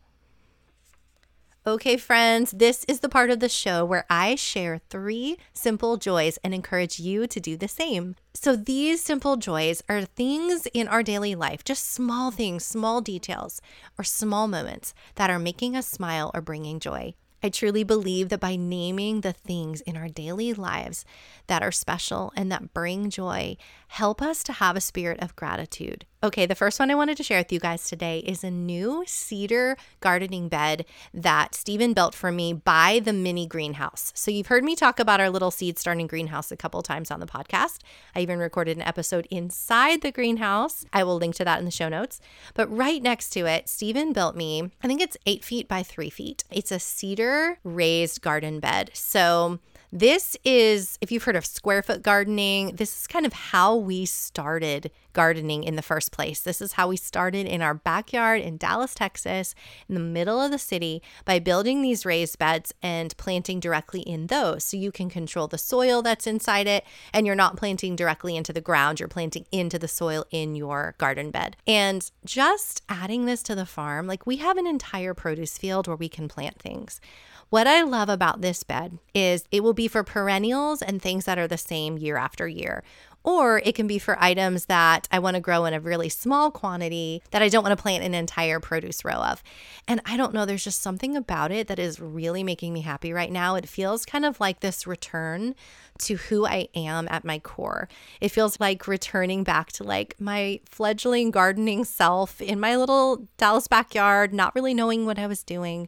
Okay, 1.69 1.97
friends, 1.97 2.49
this 2.49 2.84
is 2.88 3.01
the 3.01 3.10
part 3.10 3.29
of 3.29 3.41
the 3.41 3.47
show 3.47 3.86
where 3.86 4.03
I 4.10 4.34
share 4.34 4.82
three 4.89 5.38
simple 5.53 5.97
joys 5.97 6.39
and 6.43 6.51
encourage 6.51 6.99
you 6.99 7.27
to 7.27 7.39
do 7.39 7.55
the 7.55 7.67
same. 7.67 8.15
So, 8.34 8.55
these 8.55 9.03
simple 9.03 9.38
joys 9.38 9.84
are 9.88 10.01
things 10.01 10.65
in 10.73 10.88
our 10.88 11.03
daily 11.03 11.36
life, 11.36 11.63
just 11.63 11.93
small 11.93 12.32
things, 12.32 12.65
small 12.65 13.01
details, 13.01 13.62
or 13.99 14.03
small 14.03 14.47
moments 14.47 14.95
that 15.13 15.29
are 15.29 15.38
making 15.38 15.75
us 15.75 15.88
smile 15.88 16.32
or 16.34 16.41
bringing 16.41 16.79
joy. 16.79 17.13
I 17.43 17.49
truly 17.49 17.84
believe 17.84 18.29
that 18.29 18.39
by 18.39 18.55
naming 18.55 19.21
the 19.21 19.32
things 19.32 19.82
in 19.82 19.95
our 19.95 20.10
daily 20.10 20.53
lives 20.53 21.05
that 21.45 21.62
are 21.62 21.71
special 21.71 22.34
and 22.36 22.51
that 22.51 22.73
bring 22.73 23.12
joy, 23.12 23.58
help 23.89 24.23
us 24.23 24.41
to 24.45 24.53
have 24.53 24.75
a 24.75 24.82
spirit 24.82 25.19
of 25.21 25.36
gratitude 25.36 26.05
Okay, 26.21 26.45
the 26.45 26.53
first 26.53 26.82
one 26.82 26.91
I 26.91 26.95
wanted 26.95 27.15
to 27.15 27.23
share 27.23 27.39
with 27.39 27.53
you 27.53 27.62
guys 27.62 27.88
today 27.88 28.19
is 28.19 28.43
a 28.43 28.51
new 28.51 29.05
cedar 29.08 29.77
gardening 30.01 30.49
bed 30.49 30.84
that 31.13 31.55
Stephen 31.55 31.93
built 31.93 32.13
for 32.13 32.29
me 32.29 32.51
by 32.51 32.99
the 33.01 33.13
mini 33.13 33.47
greenhouse. 33.47 34.12
So, 34.15 34.29
you've 34.29 34.47
heard 34.47 34.65
me 34.65 34.75
talk 34.75 34.99
about 34.99 35.21
our 35.21 35.29
little 35.29 35.49
seed 35.49 35.79
starting 35.79 36.08
greenhouse 36.08 36.51
a 36.51 36.58
couple 36.58 36.82
times 36.82 37.10
on 37.10 37.21
the 37.21 37.25
podcast. 37.25 37.77
I 38.13 38.19
even 38.19 38.38
recorded 38.38 38.75
an 38.75 38.84
episode 38.84 39.29
inside 39.32 40.01
the 40.01 40.12
greenhouse. 40.12 40.86
I 40.91 41.05
will 41.05 41.15
link 41.15 41.36
to 41.36 41.45
that 41.45 41.60
in 41.60 41.63
the 41.63 41.71
show 41.71 41.88
notes. 41.88 42.19
But 42.53 42.67
right 42.67 43.01
next 43.01 43.29
to 43.29 43.45
it, 43.45 43.69
Stephen 43.69 44.12
built 44.12 44.36
me, 44.36 44.71
I 44.84 44.88
think 44.88 44.99
it's 44.99 45.15
eight 45.25 45.45
feet 45.45 45.69
by 45.69 45.84
three 45.84 46.10
feet. 46.10 46.43
It's 46.51 46.73
a 46.73 46.79
cedar 46.79 47.60
raised 47.63 48.21
garden 48.21 48.60
bed. 48.60 48.91
So, 48.93 49.60
this 49.91 50.38
is, 50.43 50.99
if 51.01 51.12
you've 51.12 51.23
heard 51.23 51.36
of 51.36 51.45
square 51.45 51.82
foot 51.82 52.03
gardening, 52.03 52.75
this 52.75 52.95
is 52.95 53.08
kind 53.08 53.25
of 53.25 53.34
how 53.34 53.75
we 53.75 54.05
started 54.05 54.91
gardening 55.19 55.65
in 55.65 55.75
the 55.75 55.82
first 55.82 56.13
place. 56.13 56.39
This 56.39 56.62
is 56.62 56.71
how 56.71 56.88
we 56.88 56.95
started 56.95 57.45
in 57.45 57.62
our 57.62 57.73
backyard 57.73 58.39
in 58.39 58.55
Dallas, 58.55 58.95
Texas, 58.95 59.53
in 59.89 59.93
the 59.93 59.99
middle 59.99 60.39
of 60.39 60.49
the 60.49 60.58
city, 60.58 61.01
by 61.25 61.39
building 61.39 61.82
these 61.82 62.05
raised 62.05 62.39
beds 62.39 62.73
and 62.82 63.13
planting 63.17 63.60
directly 63.60 63.99
in 63.99 64.27
those. 64.27 64.63
So 64.63 64.77
you 64.77 64.93
can 64.93 65.10
control 65.10 65.49
the 65.49 65.58
soil 65.58 66.01
that's 66.01 66.25
inside 66.25 66.67
it, 66.67 66.86
and 67.13 67.27
you're 67.27 67.36
not 67.36 67.58
planting 67.58 67.97
directly 67.97 68.38
into 68.38 68.53
the 68.53 68.62
ground, 68.62 69.01
you're 69.01 69.10
planting 69.10 69.45
into 69.51 69.77
the 69.77 69.89
soil 69.89 70.23
in 70.32 70.55
your 70.55 70.95
garden 70.97 71.32
bed. 71.32 71.58
And 71.67 72.10
just 72.23 72.82
adding 72.88 73.25
this 73.25 73.43
to 73.43 73.55
the 73.55 73.65
farm, 73.65 74.08
like 74.08 74.25
we 74.25 74.38
have 74.38 74.55
an 74.55 74.67
entire 74.67 75.13
produce 75.13 75.58
field 75.58 75.86
where 75.86 75.97
we 75.97 76.08
can 76.08 76.29
plant 76.29 76.60
things. 76.60 77.01
What 77.49 77.67
I 77.67 77.82
love 77.82 78.08
about 78.10 78.39
this 78.39 78.63
bed 78.63 78.99
is 79.13 79.43
it 79.51 79.63
will 79.63 79.73
be 79.73 79.89
for 79.89 80.03
perennials 80.03 80.82
and 80.82 81.01
things 81.01 81.25
that 81.25 81.39
are 81.39 81.47
the 81.47 81.58
same 81.58 81.97
year 81.97 82.15
after 82.15 82.47
year. 82.47 82.84
Or 83.30 83.62
it 83.63 83.76
can 83.76 83.86
be 83.86 84.00
for 84.00 84.18
items 84.20 84.65
that 84.65 85.08
I 85.12 85.20
want 85.20 85.36
to 85.36 85.39
grow 85.39 85.65
in 85.65 85.76
a 85.76 85.80
really 85.80 86.10
small 86.10 86.50
quantity 86.50 87.22
that 87.30 87.44
I 87.44 87.48
don't 87.48 87.62
want 87.62 87.78
to 87.78 87.82
plant 87.82 88.04
an 88.04 88.15
entire 88.15 88.60
produce 88.60 89.06
row 89.06 89.22
of. 89.22 89.44
And 89.88 90.02
I 90.04 90.18
don't 90.18 90.34
know, 90.34 90.48
there's 90.48 90.63
just 90.63 90.82
something 90.82 91.15
about 91.15 91.52
it 91.52 91.68
that 91.68 91.78
is 91.78 92.00
really 92.00 92.42
making 92.42 92.74
me 92.74 92.82
happy 92.82 93.13
right 93.13 93.32
now. 93.32 93.54
It 93.54 93.70
feels 93.70 94.04
kind 94.04 94.26
of 94.26 94.39
like 94.39 94.62
this 94.62 94.88
return 94.88 95.54
to 96.00 96.15
who 96.15 96.48
I 96.48 96.70
am 96.74 97.08
at 97.12 97.24
my 97.24 97.38
core. 97.38 97.88
It 98.20 98.30
feels 98.30 98.60
like 98.60 98.88
returning 98.88 99.44
back 99.44 99.72
to 99.74 99.84
like 99.84 100.15
my 100.20 100.60
fledgling 100.68 101.30
gardening 101.30 101.86
self 101.86 102.42
in 102.42 102.60
my 102.60 102.78
little 102.78 103.28
Dallas 103.38 103.68
backyard, 103.68 104.34
not 104.34 104.56
really 104.56 104.74
knowing 104.74 105.06
what 105.06 105.20
I 105.20 105.28
was 105.28 105.44
doing. 105.44 105.88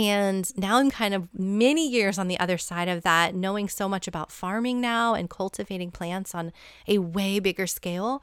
And 0.00 0.50
now 0.56 0.78
I'm 0.78 0.90
kind 0.90 1.12
of 1.12 1.28
many 1.38 1.86
years 1.86 2.18
on 2.18 2.26
the 2.26 2.40
other 2.40 2.56
side 2.56 2.88
of 2.88 3.02
that, 3.02 3.34
knowing 3.34 3.68
so 3.68 3.86
much 3.86 4.08
about 4.08 4.32
farming 4.32 4.80
now 4.80 5.12
and 5.12 5.28
cultivating 5.28 5.90
plants 5.90 6.34
on 6.34 6.54
a 6.88 6.96
way 6.96 7.38
bigger 7.38 7.66
scale. 7.66 8.22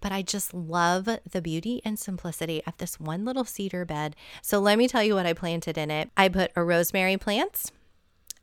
But 0.00 0.12
I 0.12 0.22
just 0.22 0.54
love 0.54 1.08
the 1.28 1.42
beauty 1.42 1.82
and 1.84 1.98
simplicity 1.98 2.62
of 2.64 2.76
this 2.76 3.00
one 3.00 3.24
little 3.24 3.44
cedar 3.44 3.84
bed. 3.84 4.14
So 4.40 4.60
let 4.60 4.78
me 4.78 4.86
tell 4.86 5.02
you 5.02 5.16
what 5.16 5.26
I 5.26 5.32
planted 5.32 5.76
in 5.76 5.90
it. 5.90 6.10
I 6.16 6.28
put 6.28 6.52
a 6.54 6.62
rosemary 6.62 7.16
plant, 7.16 7.72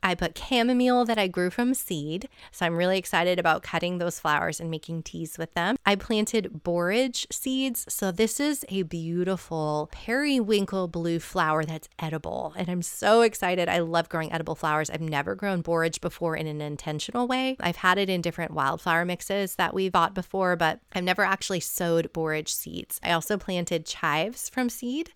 I 0.04 0.14
put 0.14 0.38
chamomile 0.38 1.06
that 1.06 1.18
I 1.18 1.28
grew 1.28 1.48
from 1.48 1.72
seed. 1.72 2.28
So 2.52 2.66
I'm 2.66 2.76
really 2.76 2.98
excited 2.98 3.38
about 3.38 3.62
cutting 3.62 3.96
those 3.96 4.20
flowers 4.20 4.60
and 4.60 4.70
making 4.70 5.02
teas 5.02 5.38
with 5.38 5.54
them. 5.54 5.76
I 5.86 5.96
planted 5.96 6.62
borage 6.62 7.26
seeds. 7.32 7.86
So 7.88 8.12
this 8.12 8.38
is 8.38 8.66
a 8.68 8.82
beautiful 8.82 9.88
periwinkle 9.90 10.88
blue 10.88 11.18
flower 11.18 11.64
that's 11.64 11.88
edible. 11.98 12.52
And 12.54 12.68
I'm 12.68 12.82
so 12.82 13.22
excited. 13.22 13.66
I 13.70 13.78
love 13.78 14.10
growing 14.10 14.30
edible 14.30 14.54
flowers. 14.54 14.90
I've 14.90 15.00
never 15.00 15.34
grown 15.34 15.62
borage 15.62 16.02
before 16.02 16.36
in 16.36 16.46
an 16.46 16.60
intentional 16.60 17.26
way. 17.26 17.56
I've 17.60 17.76
had 17.76 17.96
it 17.96 18.10
in 18.10 18.20
different 18.20 18.52
wildflower 18.52 19.06
mixes 19.06 19.56
that 19.56 19.72
we 19.72 19.88
bought 19.88 20.14
before, 20.14 20.54
but 20.54 20.80
I've 20.92 21.02
never 21.02 21.24
actually 21.24 21.60
sowed 21.60 22.12
borage 22.12 22.52
seeds. 22.52 23.00
I 23.02 23.12
also 23.12 23.38
planted 23.38 23.86
chives 23.86 24.50
from 24.50 24.68
seed 24.68 25.12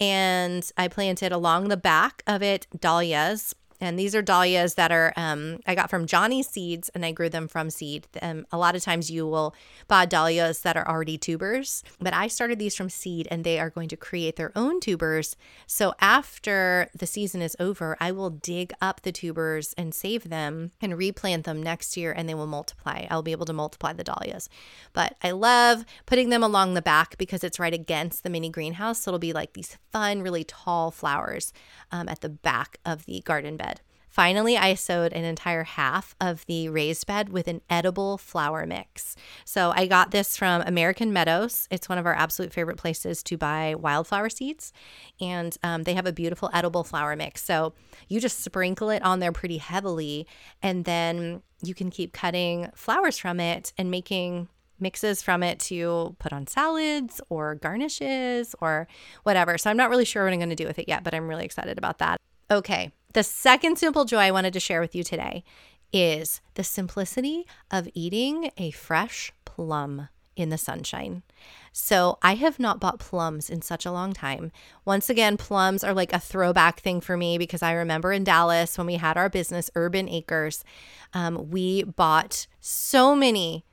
and 0.00 0.68
I 0.76 0.88
planted 0.88 1.30
along 1.30 1.68
the 1.68 1.76
back 1.76 2.22
of 2.26 2.42
it 2.42 2.66
dahlias 2.78 3.54
and 3.80 3.98
these 3.98 4.14
are 4.14 4.22
dahlias 4.22 4.74
that 4.74 4.92
are 4.92 5.12
um, 5.16 5.60
I 5.66 5.74
got 5.74 5.90
from 5.90 6.06
Johnny 6.06 6.42
Seeds, 6.42 6.88
and 6.90 7.04
I 7.04 7.12
grew 7.12 7.28
them 7.28 7.48
from 7.48 7.70
seed. 7.70 8.06
Um, 8.22 8.46
a 8.52 8.58
lot 8.58 8.76
of 8.76 8.82
times 8.82 9.10
you 9.10 9.26
will 9.26 9.54
buy 9.88 10.06
dahlias 10.06 10.60
that 10.60 10.76
are 10.76 10.88
already 10.88 11.18
tubers, 11.18 11.82
but 12.00 12.14
I 12.14 12.28
started 12.28 12.58
these 12.58 12.76
from 12.76 12.88
seed, 12.88 13.28
and 13.30 13.44
they 13.44 13.58
are 13.58 13.70
going 13.70 13.88
to 13.88 13.96
create 13.96 14.36
their 14.36 14.52
own 14.56 14.80
tubers. 14.80 15.36
So 15.66 15.94
after 16.00 16.88
the 16.94 17.06
season 17.06 17.42
is 17.42 17.56
over, 17.58 17.96
I 18.00 18.12
will 18.12 18.30
dig 18.30 18.72
up 18.80 19.02
the 19.02 19.12
tubers 19.12 19.74
and 19.76 19.94
save 19.94 20.28
them 20.28 20.72
and 20.80 20.96
replant 20.96 21.44
them 21.44 21.62
next 21.62 21.96
year, 21.96 22.12
and 22.12 22.28
they 22.28 22.34
will 22.34 22.46
multiply. 22.46 23.06
I'll 23.10 23.22
be 23.22 23.32
able 23.32 23.46
to 23.46 23.52
multiply 23.52 23.92
the 23.92 24.04
dahlias. 24.04 24.48
But 24.92 25.16
I 25.22 25.32
love 25.32 25.84
putting 26.06 26.30
them 26.30 26.42
along 26.42 26.74
the 26.74 26.82
back 26.82 27.18
because 27.18 27.44
it's 27.44 27.58
right 27.58 27.74
against 27.74 28.22
the 28.22 28.30
mini 28.30 28.48
greenhouse, 28.50 29.00
so 29.00 29.10
it'll 29.10 29.18
be 29.18 29.32
like 29.32 29.52
these 29.52 29.76
fun, 29.92 30.22
really 30.22 30.44
tall 30.44 30.90
flowers 30.90 31.52
um, 31.90 32.08
at 32.08 32.20
the 32.20 32.28
back 32.28 32.78
of 32.84 33.06
the 33.06 33.20
garden 33.24 33.56
bed. 33.56 33.73
Finally, 34.14 34.56
I 34.56 34.74
sowed 34.74 35.12
an 35.12 35.24
entire 35.24 35.64
half 35.64 36.14
of 36.20 36.46
the 36.46 36.68
raised 36.68 37.04
bed 37.04 37.30
with 37.30 37.48
an 37.48 37.60
edible 37.68 38.16
flower 38.16 38.64
mix. 38.64 39.16
So 39.44 39.72
I 39.74 39.88
got 39.88 40.12
this 40.12 40.36
from 40.36 40.62
American 40.62 41.12
Meadows. 41.12 41.66
It's 41.68 41.88
one 41.88 41.98
of 41.98 42.06
our 42.06 42.14
absolute 42.14 42.52
favorite 42.52 42.76
places 42.76 43.24
to 43.24 43.36
buy 43.36 43.74
wildflower 43.74 44.28
seeds. 44.28 44.72
And 45.20 45.58
um, 45.64 45.82
they 45.82 45.94
have 45.94 46.06
a 46.06 46.12
beautiful 46.12 46.48
edible 46.52 46.84
flower 46.84 47.16
mix. 47.16 47.42
So 47.42 47.72
you 48.08 48.20
just 48.20 48.38
sprinkle 48.38 48.88
it 48.90 49.02
on 49.02 49.18
there 49.18 49.32
pretty 49.32 49.58
heavily, 49.58 50.28
and 50.62 50.84
then 50.84 51.42
you 51.60 51.74
can 51.74 51.90
keep 51.90 52.12
cutting 52.12 52.70
flowers 52.76 53.18
from 53.18 53.40
it 53.40 53.72
and 53.76 53.90
making 53.90 54.46
mixes 54.78 55.22
from 55.22 55.42
it 55.42 55.58
to 55.58 56.14
put 56.20 56.32
on 56.32 56.46
salads 56.46 57.20
or 57.30 57.56
garnishes 57.56 58.54
or 58.60 58.86
whatever. 59.24 59.58
So 59.58 59.70
I'm 59.70 59.76
not 59.76 59.90
really 59.90 60.04
sure 60.04 60.22
what 60.22 60.32
I'm 60.32 60.38
going 60.38 60.50
to 60.50 60.54
do 60.54 60.68
with 60.68 60.78
it 60.78 60.86
yet, 60.86 61.02
but 61.02 61.14
I'm 61.14 61.26
really 61.26 61.44
excited 61.44 61.78
about 61.78 61.98
that. 61.98 62.20
Okay, 62.48 62.92
the 63.14 63.22
second 63.22 63.78
simple 63.78 64.04
joy 64.04 64.18
I 64.18 64.30
wanted 64.30 64.52
to 64.52 64.60
share 64.60 64.80
with 64.80 64.94
you 64.94 65.02
today 65.02 65.44
is 65.92 66.40
the 66.54 66.64
simplicity 66.64 67.46
of 67.70 67.88
eating 67.94 68.50
a 68.56 68.72
fresh 68.72 69.32
plum 69.44 70.08
in 70.36 70.48
the 70.48 70.58
sunshine. 70.58 71.22
So 71.72 72.18
I 72.22 72.34
have 72.34 72.58
not 72.58 72.80
bought 72.80 72.98
plums 72.98 73.48
in 73.48 73.62
such 73.62 73.86
a 73.86 73.92
long 73.92 74.12
time. 74.12 74.50
Once 74.84 75.08
again, 75.08 75.36
plums 75.36 75.84
are 75.84 75.94
like 75.94 76.12
a 76.12 76.18
throwback 76.18 76.80
thing 76.80 77.00
for 77.00 77.16
me 77.16 77.38
because 77.38 77.62
I 77.62 77.72
remember 77.72 78.12
in 78.12 78.24
Dallas 78.24 78.76
when 78.76 78.88
we 78.88 78.96
had 78.96 79.16
our 79.16 79.28
business, 79.28 79.70
Urban 79.76 80.08
Acres, 80.08 80.64
um, 81.12 81.50
we 81.50 81.84
bought 81.84 82.48
so 82.60 83.14
many 83.14 83.64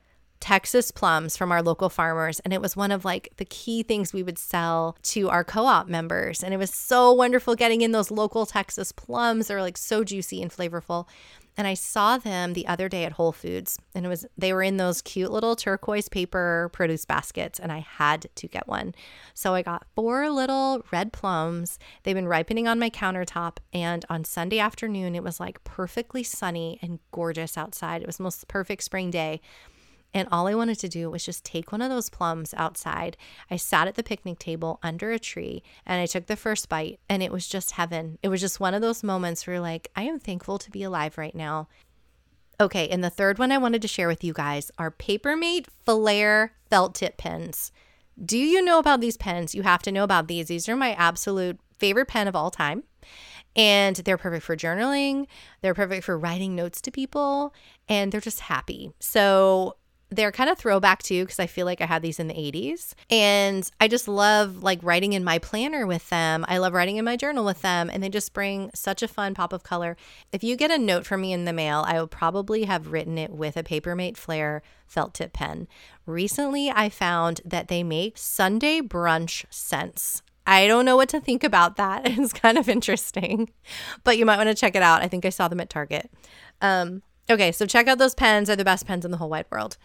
Texas 0.41 0.91
plums 0.91 1.38
from 1.38 1.51
our 1.51 1.62
local 1.62 1.88
farmers. 1.88 2.41
And 2.41 2.51
it 2.51 2.62
was 2.62 2.75
one 2.75 2.91
of 2.91 3.06
like 3.06 3.32
the 3.38 3.45
key 3.45 3.84
things 3.84 4.12
we 4.12 4.23
would 4.23 4.39
sell 4.39 4.97
to 5.04 5.30
our 5.30 5.45
co 5.45 5.65
op 5.65 5.88
members. 5.88 6.43
And 6.43 6.54
it 6.54 6.58
was 6.58 6.73
so 6.73 7.13
wonderful 7.13 7.56
getting 7.56 7.82
in 7.82 7.93
those 7.93 8.12
local 8.12 8.45
Texas 8.45 8.91
plums. 8.91 9.47
They're 9.47 9.62
like 9.62 9.77
so 9.77 10.04
juicy 10.04 10.41
and 10.41 10.51
flavorful. 10.51 11.08
And 11.58 11.67
I 11.67 11.73
saw 11.73 12.17
them 12.17 12.54
the 12.54 12.65
other 12.65 12.88
day 12.88 13.04
at 13.04 13.12
Whole 13.13 13.34
Foods 13.34 13.77
and 13.93 14.06
it 14.06 14.10
was 14.10 14.25
they 14.38 14.54
were 14.54 14.63
in 14.63 14.77
those 14.77 15.01
cute 15.01 15.32
little 15.32 15.56
turquoise 15.56 16.08
paper 16.08 16.69
produce 16.71 17.04
baskets 17.04 17.60
and 17.60 17.71
I 17.71 17.80
had 17.80 18.30
to 18.36 18.47
get 18.47 18.67
one. 18.67 18.95
So 19.34 19.54
I 19.54 19.62
got 19.62 19.86
four 19.93 20.30
little 20.30 20.84
red 20.91 21.12
plums. 21.12 21.77
They've 22.04 22.15
been 22.15 22.27
ripening 22.27 22.67
on 22.69 22.80
my 22.80 22.89
countertop 22.89 23.58
and 23.73 24.06
on 24.10 24.23
Sunday 24.23 24.60
afternoon 24.60 25.13
it 25.13 25.23
was 25.23 25.41
like 25.41 25.63
perfectly 25.65 26.23
sunny 26.23 26.80
and 26.82 26.99
gorgeous 27.12 27.58
outside. 27.58 28.01
It 28.01 28.08
was 28.08 28.17
the 28.17 28.23
most 28.23 28.47
perfect 28.47 28.84
spring 28.84 29.12
day. 29.12 29.41
And 30.13 30.28
all 30.32 30.47
I 30.47 30.56
wanted 30.56 30.80
to 30.80 30.89
do 30.89 31.10
was 31.10 31.26
just 31.26 31.45
take 31.45 31.71
one 31.71 31.82
of 31.82 31.89
those 31.89 32.10
plums 32.10 32.54
outside. 32.58 33.15
I 33.50 33.56
sat 33.56 33.88
at 33.88 33.95
the 33.95 34.04
picnic 34.04 34.39
table 34.39 34.80
under 34.84 35.12
a 35.12 35.19
tree 35.19 35.63
and 35.86 36.02
I 36.02 36.06
took 36.06 36.26
the 36.26 36.36
first 36.36 36.67
bite, 36.67 37.00
and 37.08 37.24
it 37.24 37.32
was 37.32 37.47
just 37.47 37.71
heaven. 37.71 38.17
It 38.21 38.28
was 38.30 38.41
just 38.41 38.60
one 38.60 38.74
of 38.74 38.82
those 38.82 39.04
moments 39.04 39.47
where, 39.47 39.60
like, 39.60 39.89
I 39.95 40.04
am 40.04 40.19
thankful 40.19 40.58
to 40.58 40.71
be 40.71 40.84
alive 40.84 41.17
right 41.17 41.36
now. 41.36 41.69
Okay, 42.60 42.89
and 42.89 43.04
the 43.04 43.10
third 43.10 43.39
one 43.39 43.52
I 43.52 43.58
wanted 43.58 43.82
to 43.82 43.88
share 43.88 44.08
with 44.08 44.24
you 44.24 44.34
guys 44.34 44.69
are 44.78 44.91
Papermate 44.91 45.65
Flair 45.84 46.54
felt 46.69 46.93
tip 46.93 47.17
pens. 47.17 47.71
Do 48.24 48.38
you 48.38 48.62
know 48.62 48.78
about 48.78 49.02
these 49.02 49.17
pens? 49.17 49.56
You 49.56 49.63
have 49.63 49.82
to 49.84 49.91
know 49.91 50.04
about 50.04 50.28
these. 50.28 50.47
These 50.47 50.69
are 50.69 50.76
my 50.76 50.93
absolute 50.93 51.60
favorite 51.80 52.08
pen 52.08 52.28
of 52.28 52.36
all 52.36 52.52
time. 52.52 52.84
And 53.56 53.95
they're 53.95 54.17
perfect 54.17 54.45
for 54.45 54.56
journaling. 54.56 55.26
They're 55.62 55.74
perfect 55.74 56.04
for 56.06 56.17
writing 56.17 56.56
notes 56.56 56.82
to 56.82 56.91
people. 56.91 57.54
And 57.89 58.12
they're 58.12 58.21
just 58.21 58.41
happy. 58.41 58.91
So 59.00 59.76
they're 60.12 60.32
kind 60.32 60.50
of 60.50 60.58
throwback 60.58 61.02
too 61.02 61.24
because 61.24 61.39
I 61.39 61.47
feel 61.47 61.65
like 61.65 61.80
I 61.80 61.86
had 61.86 62.02
these 62.02 62.19
in 62.19 62.28
the 62.28 62.34
80s. 62.34 62.93
And 63.10 63.69
I 63.80 63.88
just 63.88 64.08
love 64.08 64.62
like 64.62 64.80
writing 64.84 65.13
in 65.13 65.24
my 65.24 65.39
planner 65.39 65.88
with 65.88 66.10
them. 66.10 66.45
I 66.47 66.58
love 66.58 66.74
writing 66.74 66.97
in 66.97 67.06
my 67.06 67.15
journal 67.15 67.45
with 67.45 67.62
them. 67.62 67.89
And 67.89 68.04
they 68.04 68.10
just 68.10 68.34
bring 68.34 68.69
such 68.76 69.02
a 69.02 69.08
fun 69.08 69.34
pop 69.34 69.54
of 69.54 69.63
color. 69.63 69.95
If 70.32 70.43
you 70.43 70.58
get 70.58 70.69
a 70.69 70.78
note 70.78 71.06
from 71.06 71.21
me 71.21 71.32
in 71.32 71.45
the 71.45 71.54
mail, 71.54 71.86
I 71.88 71.97
will 71.97 72.08
probably 72.08 72.65
have 72.65 72.91
written 72.91 73.17
it 73.17 73.32
with 73.32 73.56
a 73.56 73.63
Papermate 73.63 74.17
Flair 74.17 74.62
felt 74.86 75.13
tip 75.13 75.32
pen. 75.32 75.69
Recently, 76.06 76.69
I 76.69 76.89
found 76.89 77.39
that 77.45 77.69
they 77.69 77.82
make 77.82 78.17
Sunday 78.17 78.82
brunch 78.82 79.45
scents. 79.50 80.21
I 80.45 80.67
don't 80.67 80.86
know 80.86 80.97
what 80.97 81.10
to 81.10 81.21
think 81.21 81.43
about 81.43 81.78
that. 81.78 82.02
It's 82.06 82.34
kind 82.34 82.58
of 82.58 82.67
interesting, 82.67 83.52
but 84.04 84.17
you 84.17 84.26
might 84.26 84.38
want 84.38 84.50
to 84.50 84.56
check 84.56 84.76
it 84.76 84.82
out. 84.82 85.02
I 85.02 85.08
think 85.08 85.26
I 85.26 85.30
saw 85.30 85.47
them 85.47 85.62
at 85.62 85.69
Target. 85.69 86.12
Um, 86.60 87.04
Okay, 87.29 87.51
so 87.51 87.65
check 87.65 87.88
out 87.88 87.97
those 87.97 88.15
pens. 88.15 88.47
They're 88.47 88.55
the 88.55 88.65
best 88.65 88.86
pens 88.86 89.05
in 89.05 89.12
the 89.12 89.17
whole 89.17 89.29
wide 89.29 89.45
world. 89.49 89.77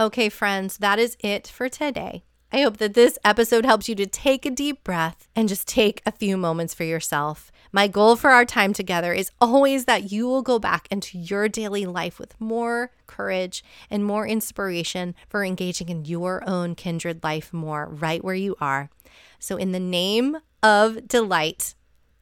Okay, 0.00 0.28
friends, 0.28 0.78
that 0.78 0.98
is 0.98 1.16
it 1.20 1.48
for 1.48 1.68
today. 1.68 2.22
I 2.50 2.62
hope 2.62 2.78
that 2.78 2.94
this 2.94 3.18
episode 3.24 3.66
helps 3.66 3.90
you 3.90 3.94
to 3.96 4.06
take 4.06 4.46
a 4.46 4.50
deep 4.50 4.82
breath 4.82 5.28
and 5.36 5.50
just 5.50 5.68
take 5.68 6.00
a 6.06 6.12
few 6.12 6.38
moments 6.38 6.72
for 6.72 6.84
yourself. 6.84 7.52
My 7.72 7.88
goal 7.88 8.16
for 8.16 8.30
our 8.30 8.46
time 8.46 8.72
together 8.72 9.12
is 9.12 9.30
always 9.38 9.84
that 9.84 10.10
you 10.10 10.26
will 10.26 10.40
go 10.40 10.58
back 10.58 10.88
into 10.90 11.18
your 11.18 11.48
daily 11.48 11.84
life 11.84 12.18
with 12.18 12.40
more 12.40 12.90
courage 13.06 13.62
and 13.90 14.02
more 14.02 14.26
inspiration 14.26 15.14
for 15.28 15.44
engaging 15.44 15.90
in 15.90 16.06
your 16.06 16.42
own 16.48 16.74
kindred 16.74 17.22
life 17.22 17.52
more 17.52 17.86
right 17.86 18.24
where 18.24 18.34
you 18.34 18.56
are. 18.62 18.88
So, 19.38 19.56
in 19.56 19.72
the 19.72 19.80
name 19.80 20.38
of 20.62 21.06
delight, 21.06 21.74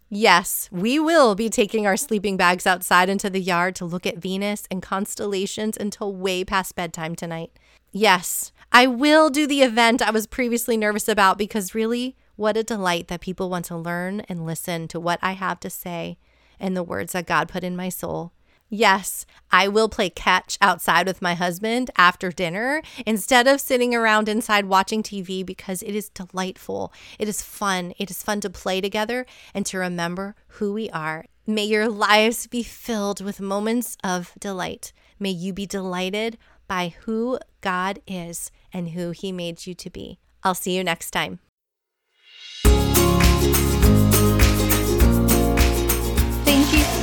Yes, 0.08 0.68
we 0.70 1.00
will 1.00 1.34
be 1.34 1.50
taking 1.50 1.84
our 1.84 1.96
sleeping 1.96 2.36
bags 2.36 2.64
outside 2.64 3.08
into 3.08 3.28
the 3.28 3.40
yard 3.40 3.74
to 3.76 3.84
look 3.84 4.06
at 4.06 4.18
Venus 4.18 4.64
and 4.70 4.80
constellations 4.80 5.76
until 5.76 6.14
way 6.14 6.44
past 6.44 6.76
bedtime 6.76 7.16
tonight. 7.16 7.50
Yes, 7.90 8.52
I 8.70 8.86
will 8.86 9.30
do 9.30 9.48
the 9.48 9.62
event 9.62 10.00
I 10.00 10.12
was 10.12 10.28
previously 10.28 10.76
nervous 10.76 11.08
about 11.08 11.38
because 11.38 11.74
really, 11.74 12.14
what 12.36 12.56
a 12.56 12.62
delight 12.62 13.08
that 13.08 13.20
people 13.20 13.50
want 13.50 13.64
to 13.64 13.76
learn 13.76 14.20
and 14.28 14.46
listen 14.46 14.86
to 14.88 15.00
what 15.00 15.18
I 15.22 15.32
have 15.32 15.58
to 15.60 15.70
say 15.70 16.18
and 16.60 16.76
the 16.76 16.84
words 16.84 17.12
that 17.12 17.26
God 17.26 17.48
put 17.48 17.64
in 17.64 17.74
my 17.74 17.88
soul. 17.88 18.32
Yes, 18.68 19.26
I 19.52 19.68
will 19.68 19.88
play 19.88 20.10
catch 20.10 20.58
outside 20.60 21.06
with 21.06 21.22
my 21.22 21.34
husband 21.34 21.90
after 21.96 22.32
dinner 22.32 22.82
instead 23.06 23.46
of 23.46 23.60
sitting 23.60 23.94
around 23.94 24.28
inside 24.28 24.66
watching 24.66 25.04
TV 25.04 25.46
because 25.46 25.82
it 25.82 25.94
is 25.94 26.08
delightful. 26.08 26.92
It 27.18 27.28
is 27.28 27.42
fun. 27.42 27.94
It 27.96 28.10
is 28.10 28.24
fun 28.24 28.40
to 28.40 28.50
play 28.50 28.80
together 28.80 29.24
and 29.54 29.64
to 29.66 29.78
remember 29.78 30.34
who 30.48 30.72
we 30.72 30.90
are. 30.90 31.26
May 31.46 31.64
your 31.64 31.88
lives 31.88 32.48
be 32.48 32.64
filled 32.64 33.20
with 33.20 33.40
moments 33.40 33.96
of 34.02 34.32
delight. 34.40 34.92
May 35.20 35.30
you 35.30 35.52
be 35.52 35.64
delighted 35.64 36.36
by 36.66 36.94
who 37.04 37.38
God 37.60 38.00
is 38.04 38.50
and 38.72 38.90
who 38.90 39.12
He 39.12 39.30
made 39.30 39.64
you 39.64 39.74
to 39.74 39.90
be. 39.90 40.18
I'll 40.42 40.56
see 40.56 40.76
you 40.76 40.82
next 40.82 41.12
time. 41.12 41.38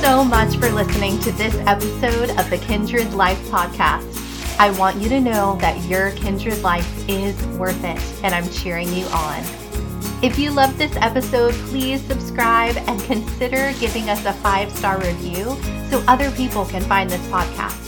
So 0.04 0.22
much 0.22 0.56
for 0.58 0.70
listening 0.70 1.18
to 1.18 1.32
this 1.32 1.56
episode 1.66 2.28
of 2.38 2.48
the 2.50 2.58
Kindred 2.58 3.14
Life 3.14 3.40
Podcast. 3.48 4.20
I 4.58 4.68
want 4.78 5.00
you 5.00 5.08
to 5.08 5.18
know 5.18 5.56
that 5.62 5.82
your 5.86 6.10
Kindred 6.10 6.60
Life 6.60 7.08
is 7.08 7.34
worth 7.56 7.82
it, 7.82 7.98
and 8.22 8.34
I'm 8.34 8.46
cheering 8.50 8.92
you 8.92 9.06
on. 9.06 9.38
If 10.22 10.38
you 10.38 10.50
loved 10.50 10.76
this 10.76 10.94
episode, 10.96 11.54
please 11.70 12.02
subscribe 12.02 12.76
and 12.86 13.02
consider 13.04 13.72
giving 13.80 14.10
us 14.10 14.22
a 14.26 14.34
five 14.34 14.70
star 14.72 15.00
review 15.00 15.56
so 15.88 16.04
other 16.06 16.30
people 16.32 16.66
can 16.66 16.82
find 16.82 17.08
this 17.08 17.26
podcast. 17.28 17.80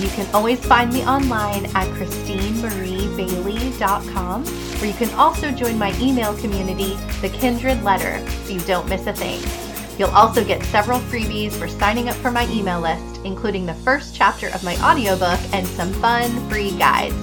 You 0.00 0.08
can 0.08 0.26
always 0.34 0.64
find 0.64 0.90
me 0.90 1.04
online 1.04 1.66
at 1.76 1.86
christinemariebailey.com, 1.88 4.46
where 4.46 4.86
you 4.86 4.94
can 4.94 5.10
also 5.16 5.50
join 5.50 5.78
my 5.78 5.94
email 6.00 6.34
community, 6.38 6.96
The 7.20 7.28
Kindred 7.28 7.84
Letter, 7.84 8.26
so 8.26 8.54
you 8.54 8.60
don't 8.60 8.88
miss 8.88 9.06
a 9.06 9.12
thing. 9.12 9.61
You'll 9.98 10.10
also 10.10 10.44
get 10.44 10.62
several 10.64 10.98
freebies 11.00 11.52
for 11.52 11.68
signing 11.68 12.08
up 12.08 12.16
for 12.16 12.30
my 12.30 12.48
email 12.50 12.80
list, 12.80 13.20
including 13.24 13.66
the 13.66 13.74
first 13.74 14.14
chapter 14.14 14.48
of 14.48 14.64
my 14.64 14.76
audiobook 14.82 15.40
and 15.52 15.66
some 15.66 15.92
fun 15.94 16.30
free 16.48 16.76
guides. 16.78 17.14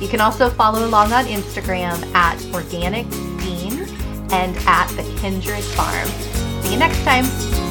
You 0.00 0.08
can 0.08 0.20
also 0.20 0.50
follow 0.50 0.86
along 0.86 1.12
on 1.12 1.26
Instagram 1.26 2.02
at 2.14 2.42
Organic 2.54 3.08
Bean 3.38 3.86
and 4.32 4.56
at 4.66 4.88
the 4.96 5.02
Kindred 5.20 5.64
Farm. 5.64 6.08
See 6.62 6.72
you 6.72 6.78
next 6.78 7.02
time. 7.04 7.69